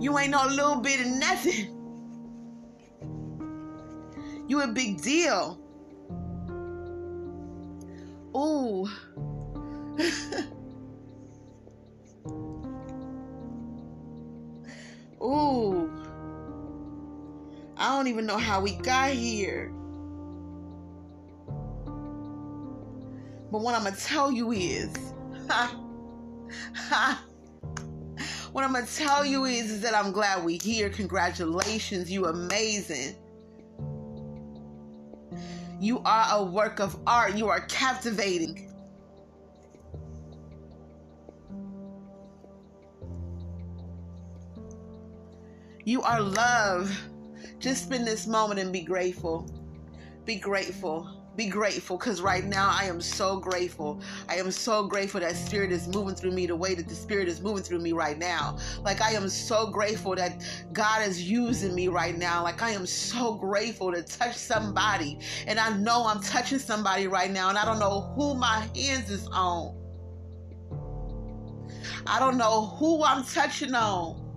You 0.00 0.18
ain't 0.18 0.30
no 0.30 0.46
little 0.46 0.76
bit 0.76 1.02
of 1.02 1.08
nothing. 1.08 1.76
You 4.48 4.62
a 4.62 4.66
big 4.66 5.02
deal. 5.02 5.60
Ooh. 8.34 8.88
Ooh. 15.22 15.90
I 17.76 17.96
don't 17.96 18.06
even 18.06 18.24
know 18.24 18.38
how 18.38 18.62
we 18.62 18.76
got 18.76 19.10
here. 19.10 19.70
But 23.52 23.60
what 23.60 23.74
I'm 23.74 23.82
going 23.82 23.94
to 23.94 24.00
tell 24.00 24.32
you 24.32 24.52
is, 24.52 25.12
ha, 25.48 25.78
ha, 26.74 27.22
what 28.52 28.64
I'm 28.64 28.72
gonna 28.72 28.86
tell 28.86 29.24
you 29.24 29.44
is, 29.44 29.70
is 29.70 29.80
that 29.82 29.94
I'm 29.94 30.12
glad 30.12 30.44
we're 30.44 30.60
here. 30.60 30.90
Congratulations, 30.90 32.10
you 32.10 32.26
amazing. 32.26 33.16
You 35.78 36.00
are 36.04 36.26
a 36.38 36.44
work 36.44 36.80
of 36.80 36.98
art. 37.06 37.36
You 37.36 37.48
are 37.48 37.60
captivating. 37.60 38.70
You 45.84 46.02
are 46.02 46.20
love. 46.20 46.90
Just 47.58 47.84
spend 47.84 48.06
this 48.06 48.26
moment 48.26 48.60
and 48.60 48.72
be 48.72 48.82
grateful. 48.82 49.48
Be 50.26 50.36
grateful 50.36 51.19
be 51.36 51.46
grateful 51.46 51.96
because 51.96 52.20
right 52.20 52.44
now 52.44 52.70
I 52.70 52.84
am 52.84 53.00
so 53.00 53.38
grateful. 53.38 54.00
I 54.28 54.36
am 54.36 54.50
so 54.50 54.86
grateful 54.86 55.20
that 55.20 55.36
Spirit 55.36 55.72
is 55.72 55.88
moving 55.88 56.14
through 56.14 56.32
me 56.32 56.46
the 56.46 56.56
way 56.56 56.74
that 56.74 56.88
the 56.88 56.94
Spirit 56.94 57.28
is 57.28 57.40
moving 57.40 57.62
through 57.62 57.80
me 57.80 57.92
right 57.92 58.18
now. 58.18 58.58
Like 58.82 59.00
I 59.00 59.12
am 59.12 59.28
so 59.28 59.70
grateful 59.70 60.14
that 60.16 60.42
God 60.72 61.06
is 61.06 61.22
using 61.22 61.74
me 61.74 61.88
right 61.88 62.16
now. 62.16 62.42
Like 62.42 62.62
I 62.62 62.70
am 62.70 62.86
so 62.86 63.34
grateful 63.34 63.92
to 63.92 64.02
touch 64.02 64.36
somebody. 64.36 65.18
And 65.46 65.58
I 65.58 65.76
know 65.76 66.06
I'm 66.06 66.20
touching 66.20 66.58
somebody 66.58 67.06
right 67.06 67.30
now, 67.30 67.48
and 67.48 67.58
I 67.58 67.64
don't 67.64 67.78
know 67.78 68.12
who 68.16 68.34
my 68.34 68.68
hands 68.74 69.10
is 69.10 69.26
on. 69.28 69.76
I 72.06 72.18
don't 72.18 72.36
know 72.36 72.66
who 72.78 73.04
I'm 73.04 73.24
touching 73.24 73.74
on 73.74 74.29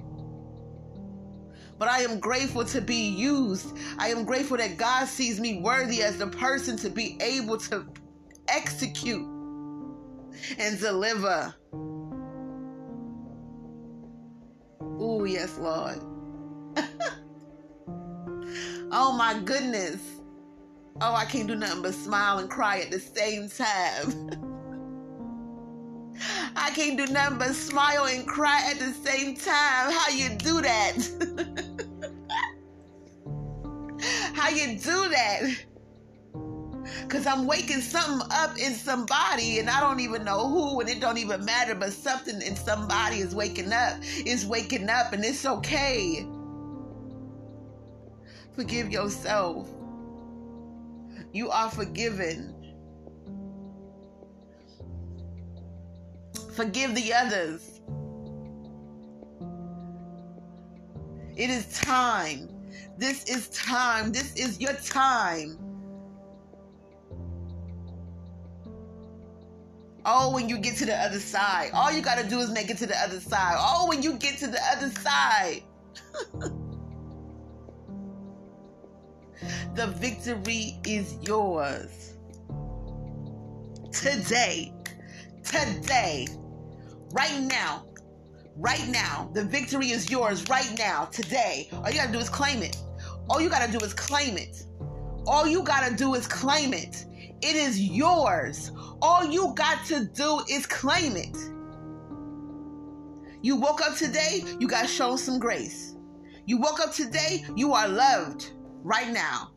but 1.77 1.87
I 1.87 1.99
am 2.01 2.19
grateful 2.19 2.65
to 2.65 2.81
be 2.81 3.09
used. 3.09 3.77
I 3.97 4.09
am 4.09 4.25
grateful 4.25 4.57
that 4.57 4.77
God 4.77 5.07
sees 5.07 5.39
me 5.39 5.59
worthy 5.59 6.01
as 6.01 6.17
the 6.17 6.27
person 6.27 6.77
to 6.77 6.89
be 6.89 7.17
able 7.21 7.57
to 7.57 7.85
execute 8.47 9.27
and 10.57 10.79
deliver. 10.79 11.53
Oh, 14.81 15.25
yes, 15.25 15.57
Lord. 15.57 15.99
oh, 18.91 19.13
my 19.17 19.39
goodness. 19.43 20.01
Oh, 21.01 21.13
I 21.13 21.25
can't 21.25 21.47
do 21.47 21.55
nothing 21.55 21.81
but 21.81 21.93
smile 21.93 22.37
and 22.37 22.49
cry 22.49 22.79
at 22.79 22.91
the 22.91 22.99
same 22.99 23.49
time. 23.49 24.49
I 26.55 26.71
can't 26.75 26.97
do 26.97 27.07
nothing 27.07 27.37
but 27.37 27.53
smile 27.55 28.05
and 28.05 28.27
cry 28.27 28.61
at 28.69 28.79
the 28.79 28.91
same 28.93 29.35
time. 29.35 29.91
How 29.91 30.09
you 30.09 30.29
do 30.37 30.61
that? 30.61 30.97
How 34.33 34.49
you 34.49 34.77
do 34.77 35.09
that? 35.09 35.41
Cause 37.09 37.25
I'm 37.27 37.47
waking 37.47 37.81
something 37.81 38.27
up 38.31 38.57
in 38.57 38.73
somebody 38.73 39.59
and 39.59 39.69
I 39.69 39.79
don't 39.79 39.99
even 39.99 40.23
know 40.23 40.49
who 40.49 40.81
and 40.81 40.89
it 40.89 40.99
don't 40.99 41.17
even 41.17 41.45
matter, 41.45 41.75
but 41.75 41.93
something 41.93 42.41
in 42.41 42.55
somebody 42.55 43.19
is 43.19 43.35
waking 43.35 43.71
up. 43.71 43.97
Is 44.25 44.45
waking 44.45 44.89
up 44.89 45.13
and 45.13 45.23
it's 45.23 45.45
okay. 45.45 46.27
Forgive 48.55 48.91
yourself. 48.91 49.67
You 51.31 51.49
are 51.49 51.69
forgiven. 51.69 52.52
Forgive 56.53 56.93
the 56.93 57.13
others. 57.13 57.81
It 61.35 61.49
is 61.49 61.65
time. 61.79 62.47
This 62.97 63.23
is 63.25 63.47
time. 63.49 64.11
This 64.11 64.35
is 64.35 64.61
your 64.61 64.73
time. 64.73 65.57
Oh, 70.05 70.31
when 70.31 70.47
you 70.47 70.59
get 70.59 70.77
to 70.77 70.85
the 70.85 70.95
other 70.95 71.19
side. 71.19 71.71
All 71.73 71.91
you 71.91 72.03
got 72.03 72.19
to 72.19 72.27
do 72.27 72.39
is 72.39 72.51
make 72.51 72.69
it 72.69 72.77
to 72.79 72.85
the 72.85 72.97
other 72.99 73.19
side. 73.19 73.55
Oh, 73.57 73.87
when 73.87 74.03
you 74.03 74.13
get 74.13 74.37
to 74.39 74.47
the 74.47 74.61
other 74.71 74.89
side. 74.91 75.63
the 79.75 79.87
victory 79.87 80.77
is 80.85 81.17
yours. 81.23 82.13
Today. 83.91 84.71
Today 85.43 86.27
right 87.13 87.39
now. 87.41 87.85
Right 88.57 88.87
now. 88.89 89.29
The 89.33 89.43
victory 89.43 89.91
is 89.91 90.09
yours 90.09 90.47
right 90.49 90.77
now, 90.77 91.05
today. 91.05 91.69
All 91.71 91.89
you 91.89 91.95
gotta 91.95 92.11
do 92.11 92.19
is 92.19 92.29
claim 92.29 92.61
it. 92.61 92.77
All 93.29 93.39
you 93.39 93.49
gotta 93.49 93.71
do 93.71 93.83
is 93.83 93.93
claim 93.93 94.37
it. 94.37 94.65
All 95.25 95.47
you 95.47 95.63
gotta 95.63 95.95
do 95.95 96.15
is 96.15 96.27
claim 96.27 96.73
it. 96.73 97.05
It 97.41 97.55
is 97.55 97.79
yours. 97.79 98.71
All 99.01 99.25
you 99.25 99.53
got 99.55 99.85
to 99.87 100.05
do 100.05 100.41
is 100.49 100.65
claim 100.65 101.15
it. 101.15 101.37
You 103.41 103.57
woke 103.57 103.81
up 103.81 103.97
today, 103.97 104.43
you 104.59 104.67
got 104.67 104.87
shown 104.87 105.17
some 105.17 105.39
grace. 105.39 105.95
You 106.45 106.57
woke 106.57 106.79
up 106.79 106.93
today, 106.93 107.43
you 107.55 107.73
are 107.73 107.87
loved 107.87 108.51
right 108.83 109.11
now, 109.11 109.51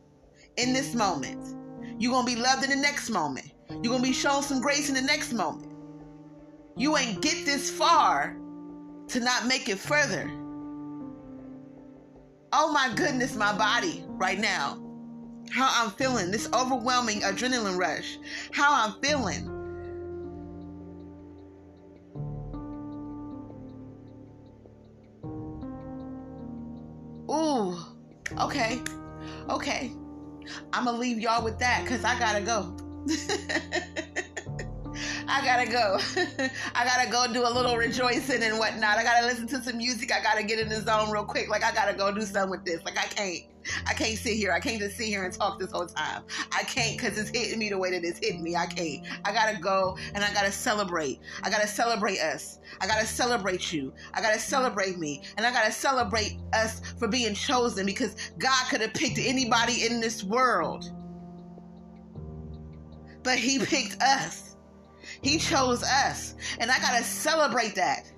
in 0.56 0.72
this 0.72 0.94
moment. 0.94 1.54
You're 1.98 2.12
gonna 2.12 2.26
be 2.26 2.36
loved 2.36 2.64
in 2.64 2.70
the 2.70 2.76
next 2.76 3.10
moment. 3.10 3.52
You're 3.70 3.92
gonna 3.92 4.02
be 4.02 4.12
shown 4.12 4.42
some 4.42 4.60
grace 4.60 4.88
in 4.88 4.94
the 4.94 5.02
next 5.02 5.32
moment. 5.32 5.72
You 6.76 6.96
ain't 6.98 7.22
get 7.22 7.46
this 7.46 7.70
far 7.70 8.36
to 9.08 9.20
not 9.20 9.46
make 9.46 9.68
it 9.70 9.78
further. 9.78 10.30
Oh 12.52 12.70
my 12.70 12.92
goodness, 12.94 13.34
my 13.34 13.56
body 13.56 14.04
right 14.08 14.38
now. 14.38 14.82
How 15.50 15.70
I'm 15.72 15.90
feeling, 15.92 16.30
this 16.30 16.48
overwhelming 16.52 17.20
adrenaline 17.20 17.78
rush. 17.78 18.18
How 18.52 18.74
I'm 18.74 19.00
feeling. 19.02 19.52
Ooh, 27.30 27.78
okay, 28.38 28.80
okay. 29.48 29.92
I'm 30.74 30.84
gonna 30.84 30.98
leave 30.98 31.18
y'all 31.18 31.42
with 31.42 31.58
that 31.58 31.84
because 31.84 32.04
I 32.04 32.18
gotta 32.18 32.42
go. 32.42 32.76
I 35.28 35.44
gotta 35.44 35.70
go. 35.70 35.98
I 36.74 36.84
gotta 36.84 37.10
go 37.10 37.32
do 37.32 37.46
a 37.46 37.52
little 37.52 37.76
rejoicing 37.76 38.42
and 38.42 38.58
whatnot. 38.58 38.98
I 38.98 39.02
gotta 39.02 39.26
listen 39.26 39.46
to 39.48 39.62
some 39.62 39.78
music. 39.78 40.12
I 40.12 40.22
gotta 40.22 40.42
get 40.42 40.58
in 40.58 40.68
the 40.68 40.80
zone 40.80 41.10
real 41.10 41.24
quick. 41.24 41.48
Like 41.48 41.64
I 41.64 41.72
gotta 41.72 41.96
go 41.96 42.12
do 42.12 42.22
something 42.22 42.50
with 42.50 42.64
this. 42.64 42.82
Like 42.84 42.98
I 42.98 43.06
can't. 43.06 43.44
I 43.86 43.94
can't 43.94 44.16
sit 44.16 44.34
here. 44.34 44.52
I 44.52 44.60
can't 44.60 44.78
just 44.80 44.96
sit 44.96 45.06
here 45.06 45.24
and 45.24 45.34
talk 45.34 45.58
this 45.58 45.72
whole 45.72 45.86
time. 45.86 46.22
I 46.52 46.62
can't 46.62 46.96
because 46.96 47.18
it's 47.18 47.30
hitting 47.30 47.58
me 47.58 47.68
the 47.68 47.78
way 47.78 47.90
that 47.90 48.04
it's 48.04 48.20
hitting 48.20 48.42
me. 48.42 48.54
I 48.56 48.66
can't. 48.66 49.04
I 49.24 49.32
gotta 49.32 49.58
go 49.58 49.96
and 50.14 50.22
I 50.22 50.32
gotta 50.32 50.52
celebrate. 50.52 51.20
I 51.42 51.50
gotta 51.50 51.66
celebrate 51.66 52.20
us. 52.20 52.60
I 52.80 52.86
gotta 52.86 53.06
celebrate 53.06 53.72
you. 53.72 53.92
I 54.14 54.20
gotta 54.20 54.38
celebrate 54.38 54.98
me. 54.98 55.22
And 55.36 55.44
I 55.44 55.50
gotta 55.50 55.72
celebrate 55.72 56.38
us 56.52 56.80
for 56.98 57.08
being 57.08 57.34
chosen 57.34 57.86
because 57.86 58.14
God 58.38 58.66
could 58.70 58.80
have 58.80 58.94
picked 58.94 59.18
anybody 59.18 59.86
in 59.86 60.00
this 60.00 60.22
world. 60.22 60.92
But 63.22 63.38
He 63.38 63.58
picked 63.58 64.00
us. 64.00 64.45
He 65.22 65.38
chose 65.38 65.82
us. 65.82 66.34
And 66.58 66.70
I 66.70 66.78
got 66.78 66.96
to 66.98 67.04
celebrate 67.04 67.74
that. 67.74 68.10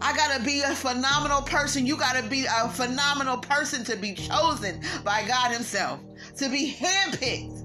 I 0.00 0.16
got 0.16 0.38
to 0.38 0.44
be 0.44 0.60
a 0.60 0.74
phenomenal 0.74 1.42
person. 1.42 1.86
You 1.86 1.96
got 1.96 2.14
to 2.16 2.28
be 2.28 2.46
a 2.46 2.68
phenomenal 2.68 3.38
person 3.38 3.84
to 3.84 3.96
be 3.96 4.14
chosen 4.14 4.80
by 5.04 5.24
God 5.26 5.52
Himself, 5.52 6.00
to 6.36 6.48
be 6.48 6.72
handpicked. 6.72 7.64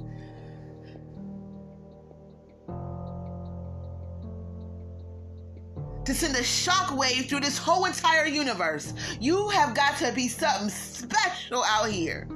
To 6.05 6.13
send 6.13 6.36
a 6.36 6.39
shockwave 6.39 7.30
through 7.30 7.41
this 7.41 7.57
whole 7.57 7.86
entire 7.86 8.26
universe. 8.26 8.93
You 9.21 9.49
have 9.49 9.74
got 9.74 9.97
to 9.99 10.11
be 10.11 10.28
something 10.28 10.69
special 10.69 11.63
out 11.63 11.89
here. 11.89 12.28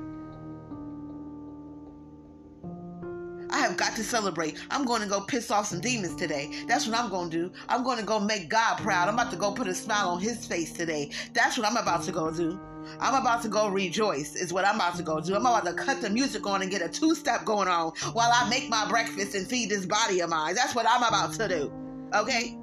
Have 3.68 3.78
got 3.78 3.96
to 3.96 4.04
celebrate. 4.04 4.58
I'm 4.72 4.86
going 4.86 5.02
to 5.02 5.08
go 5.08 5.22
piss 5.22 5.52
off 5.52 5.68
some 5.68 5.82
demons 5.82 6.16
today. 6.16 6.64
That's 6.68 6.88
what 6.88 6.98
I'm 6.98 7.10
going 7.10 7.30
to 7.30 7.38
do. 7.38 7.52
I'm 7.70 7.84
going 7.84 8.00
to 8.00 8.06
go 8.06 8.20
make 8.20 8.50
God 8.50 8.78
proud. 8.78 9.08
I'm 9.08 9.16
about 9.16 9.32
to 9.32 9.38
go 9.38 9.52
put 9.52 9.68
a 9.68 9.76
smile 9.76 10.10
on 10.10 10.22
his 10.22 10.46
face 10.46 10.72
today. 10.74 11.12
That's 11.34 11.58
what 11.58 11.68
I'm 11.68 11.78
about 11.78 12.04
to 12.04 12.12
go 12.12 12.32
do. 12.32 12.60
I'm 13.02 13.20
about 13.22 13.42
to 13.42 13.50
go 13.50 13.68
rejoice, 13.68 14.36
is 14.36 14.54
what 14.54 14.66
I'm 14.66 14.76
about 14.76 14.96
to 14.96 15.04
go 15.04 15.20
do. 15.20 15.36
I'm 15.36 15.42
about 15.42 15.66
to 15.66 15.74
cut 15.74 16.02
the 16.02 16.10
music 16.10 16.48
on 16.48 16.62
and 16.62 16.72
get 16.72 16.82
a 16.82 16.88
two 16.88 17.16
step 17.16 17.44
going 17.44 17.68
on 17.68 17.92
while 18.14 18.32
I 18.34 18.50
make 18.50 18.70
my 18.70 18.88
breakfast 18.88 19.36
and 19.36 19.46
feed 19.46 19.70
this 19.70 19.86
body 19.86 20.22
of 20.22 20.30
mine. 20.30 20.56
That's 20.56 20.74
what 20.74 20.86
I'm 20.90 21.04
about 21.04 21.34
to 21.34 21.48
do. 21.48 21.74
Okay? 22.16 22.58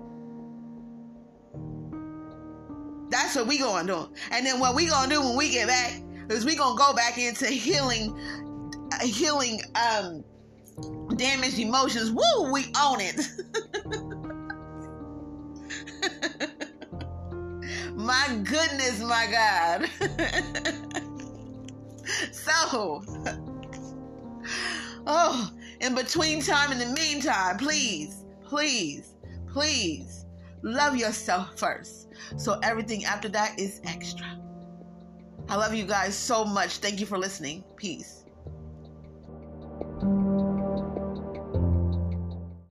That's 3.10 3.36
what 3.36 3.46
we 3.46 3.58
going 3.58 3.86
to 3.86 3.92
do. 3.92 4.08
And 4.30 4.46
then 4.46 4.58
what 4.58 4.74
we 4.74 4.86
going 4.86 5.10
to 5.10 5.16
do 5.16 5.20
when 5.20 5.36
we 5.36 5.50
get 5.50 5.68
back 5.68 6.00
is 6.30 6.46
we 6.46 6.56
going 6.56 6.76
to 6.76 6.78
go 6.78 6.94
back 6.94 7.18
into 7.18 7.46
healing, 7.46 8.18
healing, 9.02 9.60
um, 9.74 10.24
damaged 11.16 11.58
emotions. 11.58 12.10
Woo, 12.10 12.52
we 12.52 12.66
own 12.80 13.00
it. 13.00 13.20
my 17.94 18.40
goodness, 18.42 19.00
my 19.00 19.26
God. 19.30 19.88
so, 22.32 23.02
oh, 25.06 25.50
in 25.80 25.94
between 25.94 26.40
time, 26.40 26.72
in 26.72 26.78
the 26.78 26.86
meantime, 26.86 27.58
please, 27.58 28.24
please, 28.44 29.14
please 29.46 30.24
love 30.62 30.96
yourself 30.96 31.58
first. 31.58 32.08
So 32.36 32.58
everything 32.62 33.04
after 33.04 33.28
that 33.30 33.58
is 33.58 33.80
extra. 33.84 34.38
I 35.48 35.56
love 35.56 35.74
you 35.74 35.84
guys 35.84 36.16
so 36.16 36.44
much. 36.44 36.78
Thank 36.78 37.00
you 37.00 37.06
for 37.06 37.18
listening. 37.18 37.64
Peace. 37.76 38.23